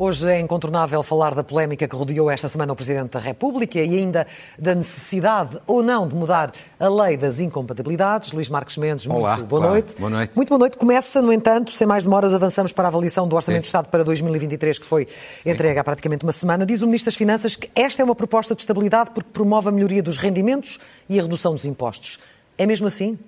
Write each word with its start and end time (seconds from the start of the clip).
Hoje 0.00 0.30
é 0.30 0.38
incontornável 0.38 1.02
falar 1.02 1.34
da 1.34 1.42
polémica 1.42 1.88
que 1.88 1.96
rodeou 1.96 2.30
esta 2.30 2.46
semana 2.46 2.72
o 2.72 2.76
Presidente 2.76 3.10
da 3.10 3.18
República 3.18 3.80
e 3.80 3.96
ainda 3.96 4.28
da 4.56 4.72
necessidade 4.72 5.58
ou 5.66 5.82
não 5.82 6.06
de 6.06 6.14
mudar 6.14 6.52
a 6.78 6.88
lei 6.88 7.16
das 7.16 7.40
incompatibilidades. 7.40 8.30
Luís 8.30 8.48
Marques 8.48 8.76
Mendes, 8.76 9.08
Olá, 9.08 9.34
muito 9.34 9.48
boa 9.48 9.60
claro. 9.60 9.74
noite. 9.74 9.96
Boa 9.98 10.08
noite. 10.08 10.32
Muito 10.36 10.48
boa 10.50 10.58
noite. 10.60 10.76
Começa, 10.76 11.20
no 11.20 11.32
entanto, 11.32 11.72
sem 11.72 11.84
mais 11.84 12.04
demoras, 12.04 12.32
avançamos 12.32 12.72
para 12.72 12.84
a 12.84 12.90
avaliação 12.90 13.26
do 13.26 13.34
Orçamento 13.34 13.62
Sim. 13.62 13.62
de 13.62 13.66
Estado 13.66 13.88
para 13.88 14.04
2023, 14.04 14.78
que 14.78 14.86
foi 14.86 15.08
entregue 15.44 15.80
há 15.80 15.82
praticamente 15.82 16.24
uma 16.24 16.30
semana. 16.30 16.64
Diz 16.64 16.80
o 16.80 16.86
Ministro 16.86 17.06
das 17.06 17.16
Finanças 17.16 17.56
que 17.56 17.68
esta 17.74 18.00
é 18.00 18.04
uma 18.04 18.14
proposta 18.14 18.54
de 18.54 18.60
estabilidade 18.60 19.10
porque 19.10 19.30
promove 19.32 19.68
a 19.68 19.72
melhoria 19.72 20.00
dos 20.00 20.16
rendimentos 20.16 20.78
e 21.08 21.18
a 21.18 21.22
redução 21.22 21.56
dos 21.56 21.64
impostos. 21.64 22.20
É 22.56 22.64
mesmo 22.66 22.86
assim? 22.86 23.18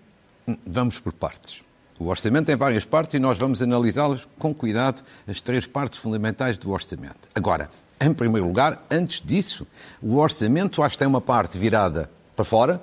Vamos 0.65 1.01
por 1.01 1.13
partes. 1.13 1.69
O 2.01 2.07
orçamento 2.07 2.47
tem 2.47 2.57
várias 2.57 2.87
partes 2.87 3.13
e 3.13 3.19
nós 3.19 3.37
vamos 3.37 3.61
analisá-las 3.61 4.27
com 4.39 4.55
cuidado, 4.55 5.03
as 5.29 5.43
três 5.43 5.67
partes 5.67 5.99
fundamentais 5.99 6.57
do 6.57 6.71
orçamento. 6.71 7.29
Agora, 7.35 7.69
em 8.01 8.15
primeiro 8.15 8.47
lugar, 8.47 8.83
antes 8.91 9.21
disso, 9.21 9.67
o 10.01 10.17
orçamento 10.17 10.83
acho 10.83 10.95
que 10.95 11.01
tem 11.01 11.07
uma 11.07 11.21
parte 11.21 11.59
virada 11.59 12.11
para 12.35 12.43
fora, 12.43 12.81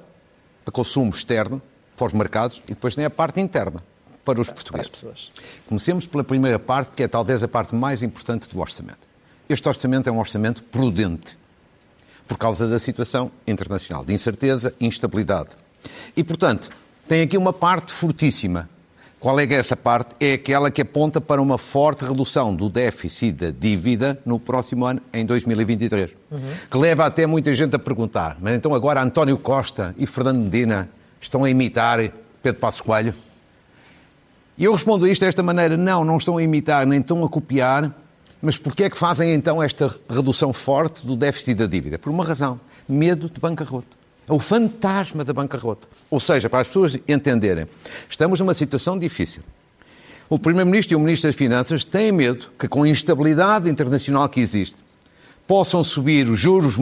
para 0.63 0.71
consumo 0.71 1.09
externo, 1.09 1.59
para 1.95 2.05
os 2.05 2.13
mercados, 2.13 2.61
e 2.65 2.75
depois 2.75 2.93
tem 2.93 3.05
a 3.05 3.09
parte 3.09 3.41
interna, 3.41 3.83
para 4.23 4.39
os 4.39 4.51
portugueses. 4.51 5.33
Comecemos 5.67 6.05
pela 6.05 6.23
primeira 6.23 6.59
parte, 6.59 6.91
que 6.95 7.01
é 7.01 7.07
talvez 7.07 7.41
a 7.41 7.47
parte 7.47 7.73
mais 7.73 8.03
importante 8.03 8.47
do 8.47 8.59
orçamento. 8.59 8.99
Este 9.49 9.67
orçamento 9.67 10.07
é 10.07 10.11
um 10.11 10.19
orçamento 10.19 10.61
prudente, 10.61 11.35
por 12.27 12.37
causa 12.37 12.67
da 12.67 12.77
situação 12.77 13.31
internacional, 13.47 14.05
de 14.05 14.13
incerteza 14.13 14.75
e 14.79 14.85
instabilidade. 14.85 15.49
E, 16.15 16.23
portanto, 16.23 16.69
tem 17.07 17.23
aqui 17.23 17.35
uma 17.35 17.51
parte 17.51 17.91
fortíssima. 17.91 18.69
Qual 19.19 19.39
é 19.39 19.47
que 19.47 19.53
é 19.53 19.57
essa 19.57 19.75
parte? 19.75 20.15
É 20.19 20.33
aquela 20.33 20.69
que 20.69 20.81
aponta 20.81 21.19
para 21.19 21.41
uma 21.41 21.57
forte 21.57 22.05
redução 22.05 22.55
do 22.55 22.69
déficit 22.69 23.31
da 23.31 23.51
dívida 23.51 24.19
no 24.23 24.39
próximo 24.39 24.85
ano, 24.85 25.01
em 25.11 25.25
2023. 25.25 26.11
Que 26.69 26.77
leva 26.77 27.05
até 27.05 27.25
muita 27.25 27.51
gente 27.53 27.75
a 27.75 27.79
perguntar, 27.79 28.37
mas 28.39 28.53
então 28.55 28.75
agora 28.75 29.01
António 29.01 29.37
Costa 29.37 29.95
e 29.97 30.05
Fernando 30.05 30.37
Medina 30.37 30.89
estão 31.19 31.43
a 31.43 31.49
imitar 31.49 32.11
Pedro 32.43 32.61
Passos 32.61 32.81
Coelho? 32.81 33.13
E 34.55 34.63
eu 34.63 34.71
respondo 34.73 35.05
a 35.05 35.09
isto 35.09 35.25
desta 35.25 35.41
maneira: 35.41 35.75
não, 35.75 36.05
não 36.05 36.17
estão 36.17 36.37
a 36.37 36.43
imitar, 36.43 36.85
nem 36.85 36.99
estão 36.99 37.25
a 37.25 37.29
copiar, 37.29 37.91
mas 38.39 38.55
porquê 38.57 38.83
é 38.83 38.89
que 38.89 38.97
fazem 38.97 39.33
então 39.33 39.61
esta 39.61 39.95
redução 40.07 40.53
forte 40.53 41.05
do 41.05 41.15
déficit 41.15 41.55
da 41.55 41.65
dívida? 41.65 41.97
Por 41.97 42.11
uma 42.11 42.23
razão: 42.23 42.59
medo 42.87 43.29
de 43.29 43.39
bancarrota. 43.39 43.97
É 44.27 44.33
o 44.33 44.39
fantasma 44.39 45.23
da 45.23 45.31
bancarrota. 45.31 45.87
Ou 46.09 46.19
seja, 46.19 46.49
para 46.49 46.59
as 46.59 46.67
pessoas 46.67 46.97
entenderem, 47.07 47.65
estamos 48.09 48.39
numa 48.39 48.53
situação 48.53 48.99
difícil. 48.99 49.41
O 50.29 50.37
Primeiro-Ministro 50.37 50.93
e 50.93 50.97
o 50.97 50.99
Ministro 50.99 51.29
das 51.29 51.35
Finanças 51.37 51.85
têm 51.85 52.11
medo 52.11 52.47
que, 52.59 52.67
com 52.67 52.83
a 52.83 52.89
instabilidade 52.89 53.69
internacional 53.69 54.27
que 54.27 54.41
existe, 54.41 54.75
possam 55.47 55.81
subir 55.81 56.27
os 56.27 56.37
juros, 56.37 56.77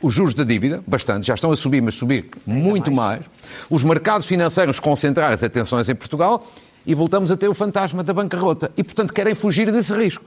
os 0.00 0.14
juros 0.14 0.32
da 0.32 0.44
dívida, 0.44 0.82
bastante, 0.86 1.26
já 1.26 1.34
estão 1.34 1.52
a 1.52 1.56
subir, 1.56 1.82
mas 1.82 1.94
subir 1.94 2.30
muito 2.46 2.90
mais. 2.90 3.22
Os 3.68 3.82
mercados 3.84 4.26
financeiros 4.26 4.80
concentrar 4.80 5.32
as 5.32 5.42
atenções 5.42 5.90
em 5.90 5.94
Portugal 5.94 6.50
e 6.86 6.94
voltamos 6.94 7.30
a 7.30 7.36
ter 7.36 7.48
o 7.48 7.54
fantasma 7.54 8.02
da 8.02 8.14
bancarrota. 8.14 8.70
E, 8.74 8.82
portanto, 8.82 9.12
querem 9.12 9.34
fugir 9.34 9.70
desse 9.70 9.92
risco. 9.94 10.24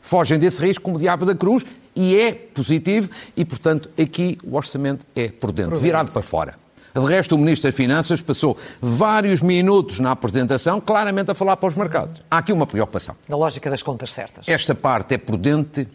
Fogem 0.00 0.38
desse 0.38 0.64
risco 0.64 0.84
como 0.84 0.96
o 0.96 1.00
diabo 1.00 1.26
da 1.26 1.34
cruz 1.34 1.66
e 1.94 2.16
é 2.16 2.32
positivo 2.32 3.10
e, 3.36 3.44
portanto, 3.44 3.90
aqui 4.00 4.38
o 4.44 4.56
orçamento 4.56 5.04
é 5.14 5.28
por 5.28 5.52
dentro, 5.52 5.78
virado 5.78 6.10
para 6.12 6.22
fora. 6.22 6.58
De 6.92 7.00
resto, 7.06 7.36
o 7.36 7.38
Ministro 7.38 7.68
das 7.68 7.76
Finanças 7.76 8.20
passou 8.20 8.56
vários 8.82 9.40
minutos 9.40 10.00
na 10.00 10.10
apresentação 10.10 10.80
claramente 10.80 11.30
a 11.30 11.34
falar 11.34 11.56
para 11.56 11.68
os 11.68 11.76
mercados. 11.76 12.20
Há 12.28 12.38
aqui 12.38 12.52
uma 12.52 12.66
preocupação. 12.66 13.14
Na 13.28 13.36
lógica 13.36 13.70
das 13.70 13.80
contas 13.82 14.12
certas. 14.12 14.48
Esta 14.48 14.74
parte 14.74 15.14
é 15.14 15.18
prudente 15.18 15.86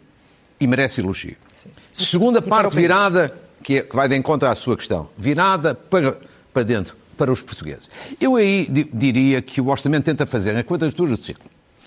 e 0.58 0.66
merece 0.66 1.02
elogio. 1.02 1.36
Sim. 1.52 1.68
Segunda 1.92 2.38
o 2.38 2.42
parte 2.42 2.74
virada, 2.74 3.34
que, 3.62 3.76
é- 3.78 3.82
que 3.82 3.94
vai 3.94 4.08
de 4.08 4.16
encontro 4.16 4.48
à 4.48 4.54
sua 4.54 4.74
questão, 4.74 5.10
virada 5.18 5.74
para, 5.74 6.16
para 6.52 6.62
dentro, 6.62 6.96
para 7.14 7.30
os 7.30 7.42
portugueses. 7.42 7.90
Eu 8.18 8.36
aí 8.36 8.66
di- 8.66 8.88
diria 8.90 9.42
que 9.42 9.60
o 9.60 9.68
orçamento 9.68 10.04
tenta 10.04 10.24
fazer 10.24 10.56
a 10.56 10.64
quadratura 10.64 11.14
do 11.14 11.22
ciclo. 11.22 11.44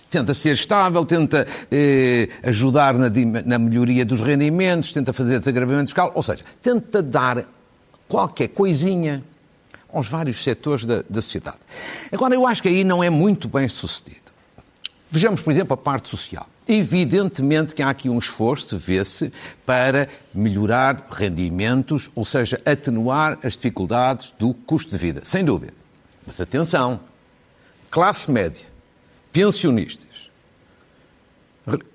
Tenta 0.09 0.33
ser 0.33 0.53
estável, 0.53 1.05
tenta 1.05 1.45
eh, 1.71 2.29
ajudar 2.43 2.95
na, 2.95 3.09
na 3.45 3.59
melhoria 3.59 4.03
dos 4.03 4.21
rendimentos, 4.21 4.91
tenta 4.91 5.13
fazer 5.13 5.37
desagravamento 5.39 5.87
fiscal, 5.89 6.11
ou 6.15 6.23
seja, 6.23 6.43
tenta 6.61 7.01
dar 7.03 7.45
qualquer 8.07 8.47
coisinha 8.47 9.23
aos 9.93 10.07
vários 10.07 10.43
setores 10.43 10.85
da, 10.85 11.03
da 11.07 11.21
sociedade. 11.21 11.57
Agora, 12.11 12.33
eu 12.33 12.47
acho 12.47 12.61
que 12.61 12.67
aí 12.67 12.83
não 12.83 13.03
é 13.03 13.09
muito 13.09 13.47
bem 13.47 13.67
sucedido. 13.69 14.29
Vejamos, 15.11 15.41
por 15.41 15.51
exemplo, 15.51 15.73
a 15.73 15.77
parte 15.77 16.09
social. 16.09 16.47
Evidentemente 16.67 17.73
que 17.73 17.81
há 17.81 17.89
aqui 17.89 18.09
um 18.09 18.19
esforço, 18.19 18.77
vê-se, 18.77 19.33
para 19.65 20.07
melhorar 20.33 21.07
rendimentos, 21.09 22.11
ou 22.13 22.23
seja, 22.23 22.61
atenuar 22.63 23.39
as 23.43 23.53
dificuldades 23.53 24.33
do 24.37 24.53
custo 24.53 24.91
de 24.91 24.97
vida, 24.97 25.21
sem 25.23 25.43
dúvida. 25.43 25.73
Mas 26.27 26.39
atenção, 26.39 26.99
classe 27.89 28.29
média, 28.29 28.67
pensionistas 29.31 30.07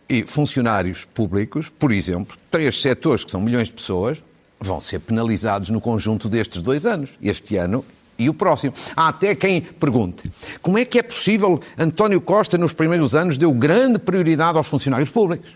e 0.09 0.25
funcionários 0.25 1.05
públicos, 1.05 1.72
por 1.78 1.91
exemplo, 1.93 2.37
três 2.50 2.81
setores 2.81 3.25
que 3.25 3.31
são 3.31 3.41
milhões 3.41 3.69
de 3.69 3.75
pessoas, 3.75 4.22
vão 4.61 4.81
ser 4.81 5.00
penalizados 5.00 5.69
no 5.69 5.81
conjunto 5.81 6.28
destes 6.28 6.62
dois 6.62 6.87
anos, 6.87 7.11
este 7.22 7.56
ano 7.56 7.84
e 8.19 8.28
o 8.28 8.34
próximo. 8.34 8.72
Há 8.97 9.09
até 9.09 9.34
quem 9.34 9.61
pergunte 9.61 10.31
como 10.62 10.78
é 10.78 10.84
que 10.84 10.99
é 10.99 11.03
possível 11.03 11.61
António 11.77 12.21
Costa, 12.21 12.56
nos 12.56 12.72
primeiros 12.72 13.15
anos, 13.15 13.37
deu 13.37 13.53
grande 13.53 13.99
prioridade 13.99 14.56
aos 14.56 14.66
funcionários 14.66 15.11
públicos, 15.11 15.51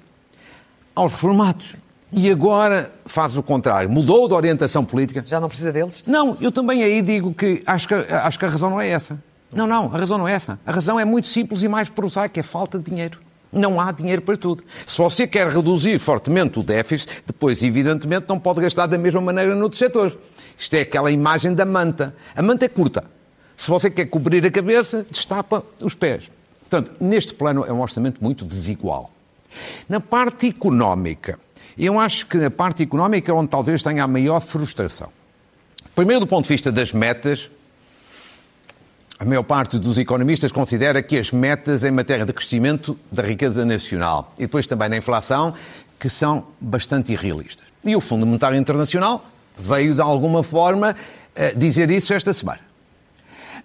aos 0.94 1.12
reformados, 1.12 1.76
e 2.10 2.30
agora 2.30 2.92
faz 3.04 3.36
o 3.36 3.42
contrário, 3.42 3.88
mudou 3.88 4.26
de 4.26 4.34
orientação 4.34 4.84
política. 4.84 5.22
Já 5.26 5.38
não 5.38 5.48
precisa 5.48 5.72
deles? 5.72 6.02
Não, 6.06 6.36
eu 6.40 6.50
também 6.50 6.82
aí 6.82 7.02
digo 7.02 7.34
que 7.34 7.62
acho, 7.66 7.86
que 7.86 7.94
acho 7.94 8.38
que 8.38 8.44
a 8.44 8.48
razão 8.48 8.70
não 8.70 8.80
é 8.80 8.88
essa. 8.88 9.22
Não, 9.52 9.66
não, 9.66 9.86
a 9.86 9.98
razão 9.98 10.18
não 10.18 10.28
é 10.28 10.32
essa. 10.32 10.58
A 10.66 10.72
razão 10.72 11.00
é 11.00 11.04
muito 11.04 11.28
simples 11.28 11.62
e 11.62 11.68
mais 11.68 11.88
prosaica, 11.88 12.38
é 12.38 12.42
falta 12.42 12.78
de 12.78 12.84
dinheiro. 12.84 13.18
Não 13.50 13.80
há 13.80 13.90
dinheiro 13.92 14.20
para 14.20 14.36
tudo. 14.36 14.62
Se 14.86 14.98
você 14.98 15.26
quer 15.26 15.48
reduzir 15.48 15.98
fortemente 15.98 16.58
o 16.58 16.62
déficit, 16.62 17.22
depois, 17.26 17.62
evidentemente, 17.62 18.26
não 18.28 18.38
pode 18.38 18.60
gastar 18.60 18.86
da 18.86 18.98
mesma 18.98 19.20
maneira 19.20 19.54
noutros 19.54 19.78
setores. 19.78 20.14
Isto 20.58 20.74
é 20.74 20.80
aquela 20.80 21.10
imagem 21.10 21.54
da 21.54 21.64
manta. 21.64 22.14
A 22.36 22.42
manta 22.42 22.66
é 22.66 22.68
curta. 22.68 23.04
Se 23.56 23.68
você 23.70 23.90
quer 23.90 24.06
cobrir 24.06 24.44
a 24.44 24.50
cabeça, 24.50 25.06
destapa 25.10 25.64
os 25.82 25.94
pés. 25.94 26.30
Portanto, 26.68 26.94
neste 27.00 27.32
plano 27.32 27.64
é 27.64 27.72
um 27.72 27.80
orçamento 27.80 28.22
muito 28.22 28.44
desigual. 28.44 29.10
Na 29.88 29.98
parte 29.98 30.48
económica, 30.48 31.38
eu 31.76 31.98
acho 31.98 32.26
que 32.26 32.36
na 32.36 32.50
parte 32.50 32.82
económica 32.82 33.32
é 33.32 33.34
onde 33.34 33.48
talvez 33.48 33.82
tenha 33.82 34.04
a 34.04 34.08
maior 34.08 34.40
frustração. 34.40 35.08
Primeiro, 35.94 36.20
do 36.20 36.26
ponto 36.26 36.44
de 36.44 36.48
vista 36.50 36.70
das 36.70 36.92
metas, 36.92 37.50
a 39.18 39.24
maior 39.24 39.42
parte 39.42 39.78
dos 39.78 39.98
economistas 39.98 40.52
considera 40.52 41.02
que 41.02 41.18
as 41.18 41.32
metas 41.32 41.82
em 41.82 41.90
matéria 41.90 42.24
de 42.24 42.32
crescimento 42.32 42.98
da 43.10 43.22
riqueza 43.22 43.64
nacional 43.64 44.32
e 44.38 44.42
depois 44.42 44.66
também 44.66 44.88
da 44.88 44.96
inflação, 44.96 45.52
que 45.98 46.08
são 46.08 46.44
bastante 46.60 47.12
irrealistas. 47.12 47.66
E 47.84 47.96
o 47.96 48.00
Fundo 48.00 48.24
Monetário 48.24 48.56
Internacional 48.56 49.24
veio, 49.56 49.94
de 49.94 50.00
alguma 50.00 50.44
forma, 50.44 50.94
eh, 51.34 51.52
dizer 51.54 51.90
isso 51.90 52.14
esta 52.14 52.32
semana. 52.32 52.60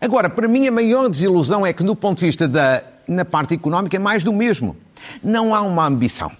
Agora, 0.01 0.29
para 0.29 0.47
mim, 0.47 0.67
a 0.67 0.71
maior 0.71 1.07
desilusão 1.07 1.65
é 1.65 1.71
que, 1.71 1.83
do 1.83 1.95
ponto 1.95 2.19
de 2.19 2.25
vista 2.25 2.47
da 2.47 2.83
na 3.07 3.25
parte 3.25 3.53
económica, 3.53 3.95
é 3.95 3.99
mais 3.99 4.23
do 4.23 4.31
mesmo. 4.31 4.75
Não 5.21 5.53
há 5.53 5.61
uma 5.61 5.85
ambição. 5.85 6.31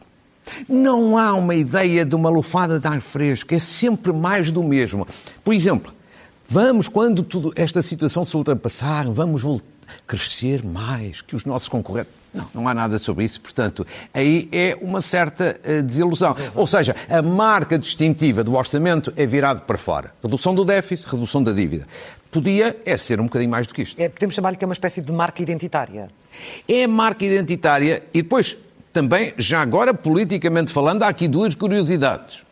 Não 0.68 1.18
há 1.18 1.34
uma 1.34 1.56
ideia 1.56 2.06
de 2.06 2.16
uma 2.16 2.30
lufada 2.30 2.80
de 2.80 2.88
ar 2.88 3.02
fresco. 3.02 3.54
É 3.54 3.60
sempre 3.60 4.12
mais 4.12 4.52
do 4.52 4.64
mesmo. 4.64 5.08
Por 5.44 5.54
exemplo, 5.54 5.94
vamos, 6.48 6.88
quando 6.88 7.24
tudo, 7.24 7.54
esta 7.56 7.82
situação 7.82 8.26
se 8.26 8.36
ultrapassar, 8.36 9.10
vamos 9.10 9.44
crescer 10.08 10.64
mais 10.64 11.22
que 11.22 11.36
os 11.36 11.46
nossos 11.46 11.68
concorrentes. 11.68 12.12
Não, 12.34 12.50
não 12.54 12.68
há 12.68 12.74
nada 12.74 12.98
sobre 12.98 13.26
isso. 13.26 13.40
Portanto, 13.40 13.86
aí 14.14 14.50
é 14.52 14.78
uma 14.82 15.02
certa 15.02 15.60
eh, 15.64 15.82
desilusão. 15.82 16.36
Ou 16.56 16.66
seja, 16.66 16.96
a 17.08 17.22
marca 17.22 17.78
distintiva 17.78 18.44
do 18.44 18.56
orçamento 18.56 19.14
é 19.16 19.26
virado 19.26 19.62
para 19.62 19.78
fora. 19.78 20.14
Redução 20.22 20.56
do 20.56 20.66
déficit, 20.66 21.08
redução 21.08 21.44
da 21.44 21.52
dívida. 21.52 21.88
Podia 22.32 22.76
é 22.86 22.98
ser 22.98 23.20
um 23.20 23.26
bocadinho 23.26 23.52
mais 23.52 23.68
do 23.68 23.74
que 23.76 23.84
isto. 23.84 24.02
É, 24.02 24.10
podemos 24.10 24.34
chamar-lhe 24.34 24.58
que 24.58 24.64
é 24.64 24.68
uma 24.68 24.74
espécie 24.74 25.02
de 25.02 25.12
marca 25.12 25.44
identitária. 25.44 26.10
É 26.68 26.88
marca 26.88 27.24
identitária 27.24 28.02
e 28.12 28.24
depois 28.24 28.58
também, 28.92 29.34
já 29.38 29.62
agora 29.62 29.94
politicamente 29.94 30.72
falando, 30.72 31.04
há 31.04 31.08
aqui 31.08 31.28
duas 31.28 31.54
curiosidades. 31.54 32.44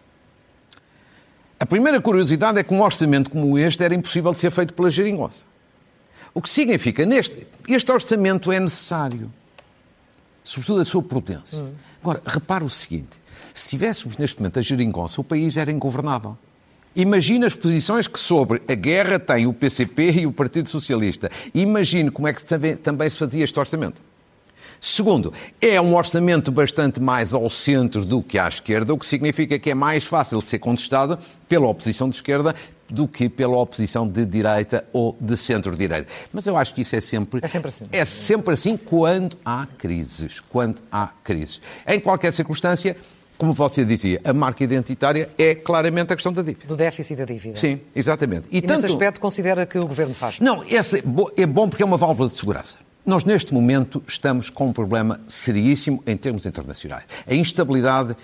A 1.62 1.66
primeira 1.68 2.02
curiosidade 2.02 2.58
é 2.58 2.64
que 2.64 2.74
um 2.74 2.82
orçamento 2.82 3.30
como 3.30 3.56
este 3.56 3.84
era 3.84 3.94
impossível 3.94 4.34
de 4.34 4.40
ser 4.40 4.50
feito 4.50 4.74
pela 4.74 4.90
geringonça. 4.90 5.44
O 6.34 6.42
que 6.42 6.50
significa, 6.50 7.06
neste, 7.06 7.46
este 7.68 7.92
orçamento 7.92 8.52
é 8.52 8.60
necessário, 8.60 9.32
sobretudo 10.44 10.82
a 10.82 10.86
sua 10.86 11.04
prudência. 11.04 11.64
Agora, 12.02 12.20
repara 12.26 12.66
o 12.66 12.70
seguinte, 12.70 13.12
se 13.54 13.70
tivéssemos 13.70 14.18
neste 14.18 14.40
momento 14.40 14.58
a 14.58 14.62
geringonça, 14.64 15.22
o 15.22 15.24
país 15.24 15.56
era 15.56 15.72
ingovernável. 15.72 16.36
Imagina 16.96 17.46
as 17.46 17.54
posições 17.54 18.08
que 18.08 18.20
sobre 18.20 18.64
a 18.68 18.74
guerra 18.74 19.20
tem 19.20 19.46
o 19.46 19.54
PCP 19.54 20.22
e 20.22 20.26
o 20.26 20.32
Partido 20.32 20.68
Socialista. 20.68 21.30
Imagine 21.54 22.10
como 22.10 22.28
é 22.28 22.34
que 22.34 22.44
também 22.78 23.08
se 23.08 23.20
fazia 23.20 23.44
este 23.44 23.60
orçamento. 23.60 24.02
Segundo, 24.84 25.32
é 25.62 25.80
um 25.80 25.96
orçamento 25.96 26.52
bastante 26.52 27.00
mais 27.00 27.36
ao 27.36 27.48
centro 27.52 28.04
do 28.04 28.24
que 28.24 28.40
à 28.40 28.48
esquerda, 28.48 28.92
o 28.92 28.98
que 28.98 29.06
significa 29.06 29.60
que 29.60 29.70
é 29.70 29.76
mais 29.76 30.04
fácil 30.04 30.40
de 30.40 30.46
ser 30.46 30.58
contestado 30.58 31.20
pela 31.48 31.68
oposição 31.68 32.10
de 32.10 32.16
esquerda 32.16 32.56
do 32.90 33.08
que 33.08 33.30
pela 33.30 33.56
oposição 33.58 34.08
de 34.08 34.26
direita 34.26 34.84
ou 34.92 35.16
de 35.22 35.38
centro-direita. 35.38 36.12
Mas 36.34 36.48
eu 36.48 36.58
acho 36.58 36.74
que 36.74 36.82
isso 36.82 36.96
é 36.96 37.00
sempre... 37.00 37.42
É 37.44 37.48
sempre 37.48 37.70
assim. 37.70 37.86
É 37.92 38.04
sempre 38.04 38.56
assim 38.56 38.76
quando 38.76 39.38
há 39.46 39.68
crises. 39.78 40.40
Quando 40.40 40.82
há 40.92 41.10
crises. 41.24 41.62
Em 41.88 42.00
qualquer 42.00 42.34
circunstância, 42.34 42.98
como 43.38 43.54
você 43.54 43.86
dizia, 43.86 44.20
a 44.24 44.34
marca 44.34 44.64
identitária 44.64 45.30
é 45.38 45.54
claramente 45.54 46.12
a 46.12 46.16
questão 46.16 46.34
da 46.34 46.42
dívida. 46.42 46.66
Do 46.68 46.76
déficit 46.76 47.18
da 47.18 47.26
dívida. 47.26 47.56
Sim, 47.56 47.80
exatamente. 47.96 48.48
E, 48.52 48.58
e 48.58 48.62
tanto... 48.62 48.74
nesse 48.74 48.88
aspecto 48.88 49.20
considera 49.20 49.64
que 49.64 49.78
o 49.78 49.86
Governo 49.86 50.16
faz? 50.16 50.40
Não, 50.40 50.64
esse 50.68 51.04
é 51.38 51.46
bom 51.46 51.70
porque 51.70 51.84
é 51.84 51.86
uma 51.86 51.98
válvula 51.98 52.28
de 52.30 52.36
segurança. 52.36 52.80
Nós, 53.12 53.26
neste 53.26 53.54
momento, 53.54 54.02
estamos 54.08 54.50
com 54.50 54.70
um 54.70 54.72
problema 54.72 55.20
seríssimo 55.28 56.02
em 56.08 56.16
termos 56.16 56.46
internacionais. 56.46 57.04
A 57.28 57.36
instabilidade 57.36 58.16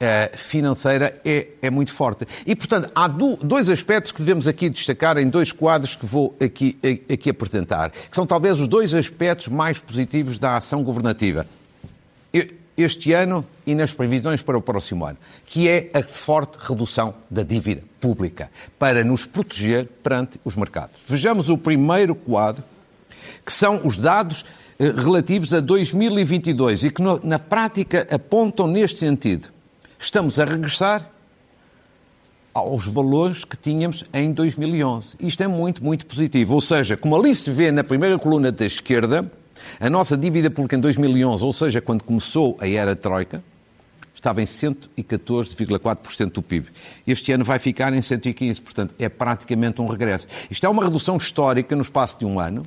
eh, 0.00 0.32
financeira 0.34 1.20
é, 1.22 1.48
é, 1.60 1.68
muito 1.68 1.92
forte. 1.92 2.26
E, 2.46 2.56
portanto, 2.56 2.90
há 2.94 3.06
do, 3.08 3.36
dois 3.36 3.68
aspectos 3.68 4.10
que 4.10 4.20
devemos 4.20 4.48
aqui 4.48 4.70
destacar 4.70 5.18
em 5.18 5.28
dois 5.28 5.52
quadros 5.52 5.94
que 5.94 6.06
vou 6.06 6.34
aqui, 6.40 6.78
aqui 7.12 7.28
apresentar, 7.28 7.90
que 7.90 8.16
são 8.16 8.24
talvez 8.24 8.58
os 8.58 8.66
dois 8.66 8.94
aspectos 8.94 9.48
mais 9.48 9.78
positivos 9.78 10.38
da 10.38 10.56
ação 10.56 10.82
governativa. 10.82 11.46
Este 12.74 13.12
ano 13.12 13.44
e 13.66 13.74
nas 13.74 13.92
previsões 13.92 14.40
para 14.40 14.56
o 14.56 14.62
próximo 14.62 15.04
ano, 15.04 15.18
que 15.44 15.68
é 15.68 15.90
a 15.92 16.02
forte 16.04 16.56
redução 16.58 17.14
da 17.30 17.42
dívida 17.42 17.82
pública, 18.00 18.50
para 18.78 19.04
nos 19.04 19.26
proteger 19.26 19.90
perante 20.02 20.40
os 20.42 20.56
mercados. 20.56 20.96
Vejamos 21.06 21.50
o 21.50 21.58
primeiro 21.58 22.14
quadro, 22.14 22.64
que 23.44 23.52
são 23.52 23.80
os 23.84 23.96
dados 23.96 24.44
eh, 24.78 24.92
relativos 24.96 25.52
a 25.52 25.60
2022 25.60 26.84
e 26.84 26.90
que 26.90 27.02
na 27.22 27.38
prática 27.38 28.06
apontam 28.10 28.66
neste 28.66 28.98
sentido. 28.98 29.48
Estamos 29.98 30.40
a 30.40 30.44
regressar 30.44 31.08
aos 32.54 32.86
valores 32.86 33.44
que 33.44 33.56
tínhamos 33.56 34.04
em 34.12 34.32
2011. 34.32 35.16
Isto 35.20 35.42
é 35.42 35.46
muito, 35.46 35.82
muito 35.82 36.06
positivo. 36.06 36.54
Ou 36.54 36.60
seja, 36.60 36.96
como 36.96 37.16
ali 37.16 37.34
se 37.34 37.50
vê 37.50 37.70
na 37.70 37.82
primeira 37.82 38.18
coluna 38.18 38.52
da 38.52 38.66
esquerda, 38.66 39.30
a 39.80 39.88
nossa 39.88 40.16
dívida 40.16 40.50
pública 40.50 40.76
em 40.76 40.80
2011, 40.80 41.44
ou 41.44 41.52
seja, 41.52 41.80
quando 41.80 42.02
começou 42.04 42.56
a 42.60 42.68
era 42.68 42.94
Troika, 42.94 43.42
estava 44.14 44.40
em 44.40 44.44
114,4% 44.44 46.32
do 46.32 46.42
PIB. 46.42 46.68
Este 47.06 47.32
ano 47.32 47.44
vai 47.44 47.58
ficar 47.58 47.92
em 47.92 48.00
115%, 48.00 48.60
portanto, 48.62 48.94
é 48.98 49.08
praticamente 49.08 49.80
um 49.80 49.86
regresso. 49.86 50.28
Isto 50.50 50.66
é 50.66 50.68
uma 50.68 50.84
redução 50.84 51.16
histórica 51.16 51.74
no 51.74 51.82
espaço 51.82 52.18
de 52.18 52.24
um 52.24 52.38
ano, 52.38 52.62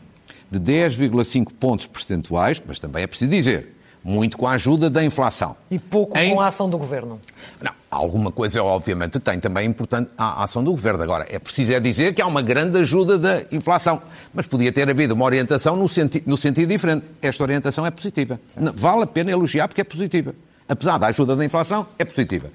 de 0.49 0.59
10,5 0.59 1.51
pontos 1.59 1.87
percentuais, 1.87 2.61
mas 2.65 2.79
também 2.79 3.03
é 3.03 3.07
preciso 3.07 3.31
dizer, 3.31 3.75
muito 4.05 4.37
com 4.37 4.45
a 4.45 4.51
ajuda 4.51 4.87
da 4.87 5.03
inflação. 5.03 5.55
E 5.69 5.79
pouco 5.79 6.15
em... 6.15 6.35
com 6.35 6.39
a 6.39 6.47
ação 6.47 6.69
do 6.69 6.77
governo? 6.77 7.19
Não, 7.59 7.71
alguma 7.89 8.31
coisa 8.31 8.63
obviamente 8.63 9.19
tem 9.19 9.39
também 9.39 9.67
importante 9.67 10.11
a 10.15 10.43
ação 10.43 10.63
do 10.63 10.69
governo. 10.69 11.01
Agora, 11.01 11.25
é 11.27 11.39
preciso 11.39 11.73
é 11.73 11.79
dizer 11.79 12.13
que 12.13 12.21
há 12.21 12.27
uma 12.27 12.43
grande 12.43 12.77
ajuda 12.77 13.17
da 13.17 13.41
inflação, 13.51 13.99
mas 14.31 14.45
podia 14.45 14.71
ter 14.71 14.87
havido 14.87 15.15
uma 15.15 15.25
orientação 15.25 15.75
no, 15.75 15.87
senti... 15.87 16.21
no 16.27 16.37
sentido 16.37 16.69
diferente. 16.69 17.03
Esta 17.19 17.41
orientação 17.41 17.83
é 17.83 17.89
positiva. 17.89 18.39
Vale 18.75 19.03
a 19.03 19.07
pena 19.07 19.31
elogiar 19.31 19.67
porque 19.67 19.81
é 19.81 19.85
positiva. 19.85 20.35
Apesar 20.69 20.99
da 20.99 21.07
ajuda 21.07 21.35
da 21.35 21.43
inflação, 21.43 21.87
é 21.97 22.05
positiva. 22.05 22.49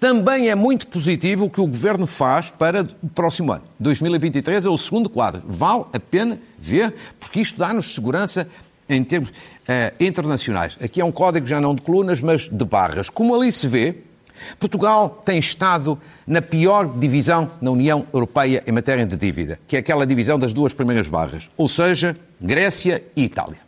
Também 0.00 0.48
é 0.48 0.54
muito 0.54 0.86
positivo 0.86 1.46
o 1.46 1.50
que 1.50 1.60
o 1.60 1.66
Governo 1.66 2.06
faz 2.06 2.50
para 2.50 2.86
o 3.02 3.08
próximo 3.08 3.52
ano. 3.52 3.64
2023 3.80 4.66
é 4.66 4.70
o 4.70 4.78
segundo 4.78 5.08
quadro. 5.10 5.42
Vale 5.44 5.86
a 5.92 5.98
pena 5.98 6.38
ver, 6.58 6.94
porque 7.18 7.40
isto 7.40 7.58
dá-nos 7.58 7.94
segurança 7.94 8.48
em 8.88 9.02
termos 9.02 9.30
uh, 9.30 9.32
internacionais. 9.98 10.76
Aqui 10.80 11.00
é 11.00 11.04
um 11.04 11.10
código 11.10 11.46
já 11.46 11.60
não 11.60 11.74
de 11.74 11.82
colunas, 11.82 12.20
mas 12.20 12.42
de 12.42 12.64
barras. 12.64 13.10
Como 13.10 13.34
ali 13.34 13.50
se 13.50 13.66
vê, 13.66 13.96
Portugal 14.58 15.20
tem 15.24 15.38
estado 15.38 15.98
na 16.26 16.40
pior 16.40 16.86
divisão 16.98 17.50
na 17.60 17.70
União 17.70 18.06
Europeia 18.12 18.62
em 18.66 18.72
matéria 18.72 19.04
de 19.04 19.16
dívida, 19.16 19.58
que 19.66 19.76
é 19.76 19.80
aquela 19.80 20.06
divisão 20.06 20.38
das 20.38 20.52
duas 20.52 20.72
primeiras 20.72 21.08
barras, 21.08 21.50
ou 21.56 21.68
seja, 21.68 22.16
Grécia 22.40 23.02
e 23.16 23.24
Itália. 23.24 23.58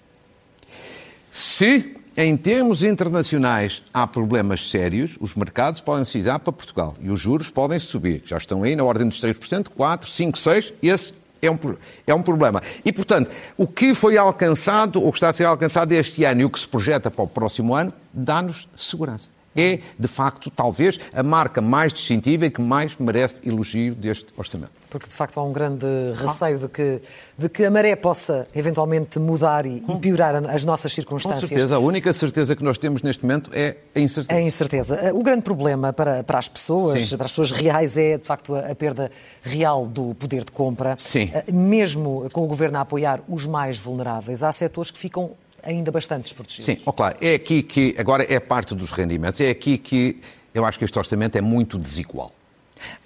Se, 1.31 1.95
em 2.15 2.38
termos 2.38 2.83
internacionais, 2.83 3.81
há 3.94 4.06
problemas 4.06 4.69
sérios, 4.69 5.18
os 5.19 5.33
mercados 5.33 5.81
podem 5.81 6.06
se 6.06 6.21
dar 6.21 6.39
para 6.39 6.54
Portugal 6.54 6.95
e 7.01 7.10
os 7.10 7.19
juros 7.19 7.50
podem 7.50 7.80
subir. 7.80 8.21
Já 8.25 8.38
estão 8.38 8.63
aí 8.63 8.75
na 8.75 8.83
ordem 8.83 9.07
dos 9.07 9.19
3%, 9.19 9.68
4%, 9.69 10.06
5%, 10.06 10.31
6%. 10.33 10.74
Esse 10.81 11.13
é 11.42 11.50
um, 11.50 11.57
é 12.06 12.13
um 12.13 12.21
problema. 12.21 12.62
E, 12.86 12.92
portanto, 12.92 13.31
o 13.57 13.65
que 13.65 13.95
foi 13.95 14.18
alcançado, 14.18 15.01
ou 15.01 15.10
está 15.10 15.30
a 15.30 15.33
ser 15.33 15.45
alcançado 15.45 15.92
este 15.94 16.24
ano 16.24 16.42
e 16.42 16.45
o 16.45 16.50
que 16.50 16.60
se 16.60 16.68
projeta 16.68 17.10
para 17.10 17.24
o 17.24 17.27
próximo 17.27 17.74
ano, 17.74 17.92
dá-nos 18.13 18.68
segurança 18.75 19.30
é, 19.55 19.79
de 19.97 20.07
facto, 20.07 20.50
talvez 20.50 21.00
a 21.13 21.23
marca 21.23 21.61
mais 21.61 21.94
distintiva 21.94 22.45
e 22.45 22.51
que 22.51 22.61
mais 22.61 22.97
merece 22.97 23.47
elogio 23.47 23.95
deste 23.95 24.27
orçamento. 24.38 24.71
Porque, 24.89 25.09
de 25.09 25.15
facto, 25.15 25.39
há 25.39 25.44
um 25.44 25.51
grande 25.51 25.88
receio 26.15 26.59
de 26.59 26.67
que, 26.67 27.01
de 27.35 27.50
que 27.50 27.65
a 27.65 27.71
maré 27.71 27.95
possa 27.95 28.47
eventualmente 28.53 29.17
mudar 29.17 29.65
e, 29.65 29.83
e 29.89 29.97
piorar 29.97 30.35
as 30.35 30.63
nossas 30.63 30.93
circunstâncias. 30.93 31.41
Com 31.41 31.48
certeza. 31.48 31.75
A 31.75 31.79
única 31.79 32.13
certeza 32.13 32.55
que 32.55 32.63
nós 32.63 32.77
temos 32.77 33.01
neste 33.01 33.24
momento 33.24 33.50
é 33.53 33.77
a 33.95 34.00
incerteza. 34.00 34.39
A 34.39 34.43
incerteza. 34.43 35.13
O 35.15 35.24
grande 35.24 35.43
problema 35.43 35.91
para, 35.91 36.24
para 36.24 36.38
as 36.38 36.48
pessoas, 36.48 37.10
Sim. 37.10 37.17
para 37.17 37.25
as 37.25 37.31
pessoas 37.31 37.51
reais, 37.51 37.98
é, 37.98 38.19
de 38.19 38.25
facto, 38.25 38.53
a, 38.53 38.72
a 38.72 38.75
perda 38.75 39.12
real 39.41 39.88
do 39.88 40.13
poder 40.13 40.43
de 40.43 40.51
compra. 40.51 40.95
Sim. 41.00 41.31
Eh, 41.33 41.51
mesmo 41.51 42.29
com 42.31 42.43
o 42.43 42.48
governo 42.48 42.77
a 42.77 42.81
apoiar 42.81 43.19
os 43.27 43.48
mais 43.48 43.79
vulneráveis, 43.79 44.43
há 44.43 44.51
setores 44.51 44.91
que 44.91 45.00
ficam 45.00 45.31
ainda 45.63 45.91
bastante 45.91 46.24
desprotegidos. 46.24 46.65
Sim, 46.65 46.77
oh, 46.86 46.93
claro. 46.93 47.17
É 47.22 47.36
aqui 47.36 47.63
que, 47.63 47.96
agora 47.98 48.25
é 48.32 48.39
parte 48.39 48.75
dos 48.75 48.91
rendimentos, 48.91 49.39
é 49.39 49.50
aqui 49.50 49.77
que 49.77 50.22
eu 50.53 50.65
acho 50.65 50.77
que 50.77 50.86
este 50.86 50.98
orçamento 50.98 51.38
é 51.38 51.41
muito 51.41 51.77
desigual. 51.77 52.32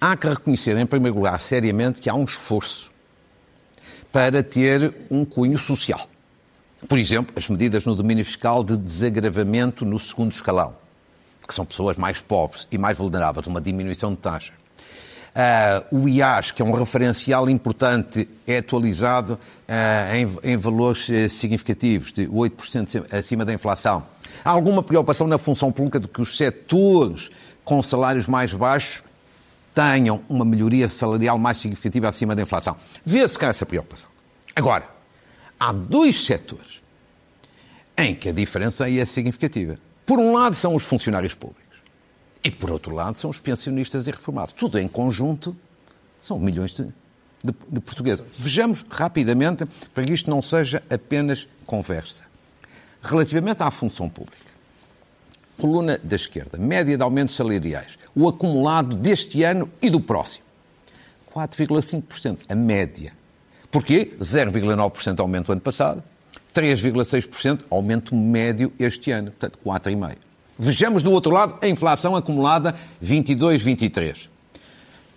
Há 0.01 0.17
que 0.17 0.27
reconhecer, 0.27 0.75
em 0.77 0.85
primeiro 0.85 1.15
lugar, 1.15 1.39
seriamente, 1.39 2.01
que 2.01 2.09
há 2.09 2.15
um 2.15 2.23
esforço 2.23 2.91
para 4.11 4.41
ter 4.41 4.93
um 5.09 5.23
cunho 5.23 5.57
social. 5.57 6.09
Por 6.87 6.97
exemplo, 6.97 7.33
as 7.35 7.47
medidas 7.49 7.85
no 7.85 7.95
domínio 7.95 8.25
fiscal 8.25 8.63
de 8.63 8.77
desagravamento 8.77 9.85
no 9.85 9.99
segundo 9.99 10.31
escalão, 10.31 10.75
que 11.47 11.53
são 11.53 11.65
pessoas 11.65 11.97
mais 11.97 12.21
pobres 12.21 12.67
e 12.71 12.77
mais 12.77 12.97
vulneráveis, 12.97 13.47
uma 13.47 13.61
diminuição 13.61 14.11
de 14.11 14.17
taxa. 14.17 14.53
Uh, 15.37 15.95
o 15.95 16.09
IAS, 16.09 16.49
que 16.49 16.63
é 16.63 16.65
um 16.65 16.71
referencial 16.71 17.47
importante, 17.47 18.27
é 18.47 18.57
atualizado 18.57 19.35
uh, 19.35 20.15
em, 20.15 20.53
em, 20.53 20.57
valores 20.57 21.07
uh, 21.09 21.29
significativos, 21.29 22.11
de 22.11 22.25
8% 22.27 23.13
acima 23.13 23.45
da 23.45 23.53
inflação. 23.53 24.03
Há 24.43 24.49
alguma 24.49 24.81
preocupação 24.81 25.27
na 25.27 25.37
função 25.37 25.71
pública 25.71 25.99
de 25.99 26.07
que 26.07 26.19
os 26.19 26.35
setores 26.35 27.29
com 27.63 27.83
salários 27.83 28.25
mais 28.25 28.51
baixos 28.51 29.03
tenham 29.75 30.21
uma 30.27 30.43
melhoria 30.43 30.89
salarial 30.89 31.37
mais 31.37 31.59
significativa 31.59 32.09
acima 32.09 32.35
da 32.35 32.41
inflação. 32.41 32.75
Vê-se 33.05 33.37
cá 33.37 33.49
essa 33.49 33.63
preocupação. 33.63 34.09
Agora, 34.55 34.85
há 35.59 35.71
dois 35.71 36.25
setores 36.25 36.81
em 37.95 38.15
que 38.15 38.29
a 38.29 38.31
diferença 38.31 38.85
aí 38.85 38.97
é 38.97 39.05
significativa. 39.05 39.77
Por 40.03 40.17
um 40.17 40.33
lado, 40.33 40.55
são 40.55 40.73
os 40.73 40.83
funcionários 40.83 41.35
públicos. 41.35 41.66
E, 42.43 42.51
por 42.51 42.71
outro 42.71 42.93
lado, 42.93 43.17
são 43.17 43.29
os 43.29 43.39
pensionistas 43.39 44.07
e 44.07 44.11
reformados. 44.11 44.53
Tudo 44.53 44.79
em 44.79 44.87
conjunto 44.87 45.55
são 46.21 46.39
milhões 46.39 46.73
de, 46.73 46.83
de, 47.43 47.53
de 47.69 47.79
portugueses. 47.79 48.23
Vejamos 48.37 48.85
rapidamente, 48.89 49.65
para 49.93 50.03
que 50.03 50.13
isto 50.13 50.29
não 50.29 50.41
seja 50.41 50.83
apenas 50.89 51.47
conversa. 51.65 52.23
Relativamente 53.01 53.63
à 53.63 53.71
função 53.71 54.09
pública, 54.09 54.51
coluna 55.57 55.99
da 56.03 56.15
esquerda, 56.15 56.57
média 56.57 56.95
de 56.95 57.03
aumentos 57.03 57.35
salariais, 57.35 57.97
o 58.15 58.27
acumulado 58.27 58.95
deste 58.95 59.43
ano 59.43 59.69
e 59.81 59.89
do 59.89 59.99
próximo, 59.99 60.43
4,5%, 61.33 62.39
a 62.49 62.55
média. 62.55 63.13
Porquê? 63.71 64.13
0,9% 64.19 65.19
aumento 65.19 65.51
ano 65.51 65.61
passado, 65.61 66.03
3,6% 66.53 67.65
aumento 67.69 68.15
médio 68.15 68.71
este 68.79 69.11
ano, 69.11 69.31
portanto 69.31 69.59
4,5%. 69.65 70.26
Vejamos 70.59 71.03
do 71.03 71.11
outro 71.11 71.31
lado 71.31 71.55
a 71.61 71.67
inflação 71.67 72.15
acumulada 72.15 72.75
22-23. 73.03 74.27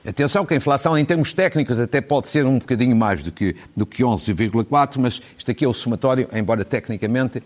Atenção 0.06 0.46
que 0.46 0.54
a 0.54 0.56
inflação 0.56 0.96
em 0.96 1.04
termos 1.04 1.32
técnicos 1.32 1.78
até 1.78 2.00
pode 2.00 2.28
ser 2.28 2.46
um 2.46 2.58
bocadinho 2.58 2.96
mais 2.96 3.22
do 3.22 3.30
que, 3.30 3.54
do 3.76 3.84
que 3.84 4.02
11,4, 4.02 4.98
mas 4.98 5.20
isto 5.36 5.50
aqui 5.50 5.64
é 5.64 5.68
o 5.68 5.74
somatório, 5.74 6.28
embora 6.32 6.64
tecnicamente 6.64 7.42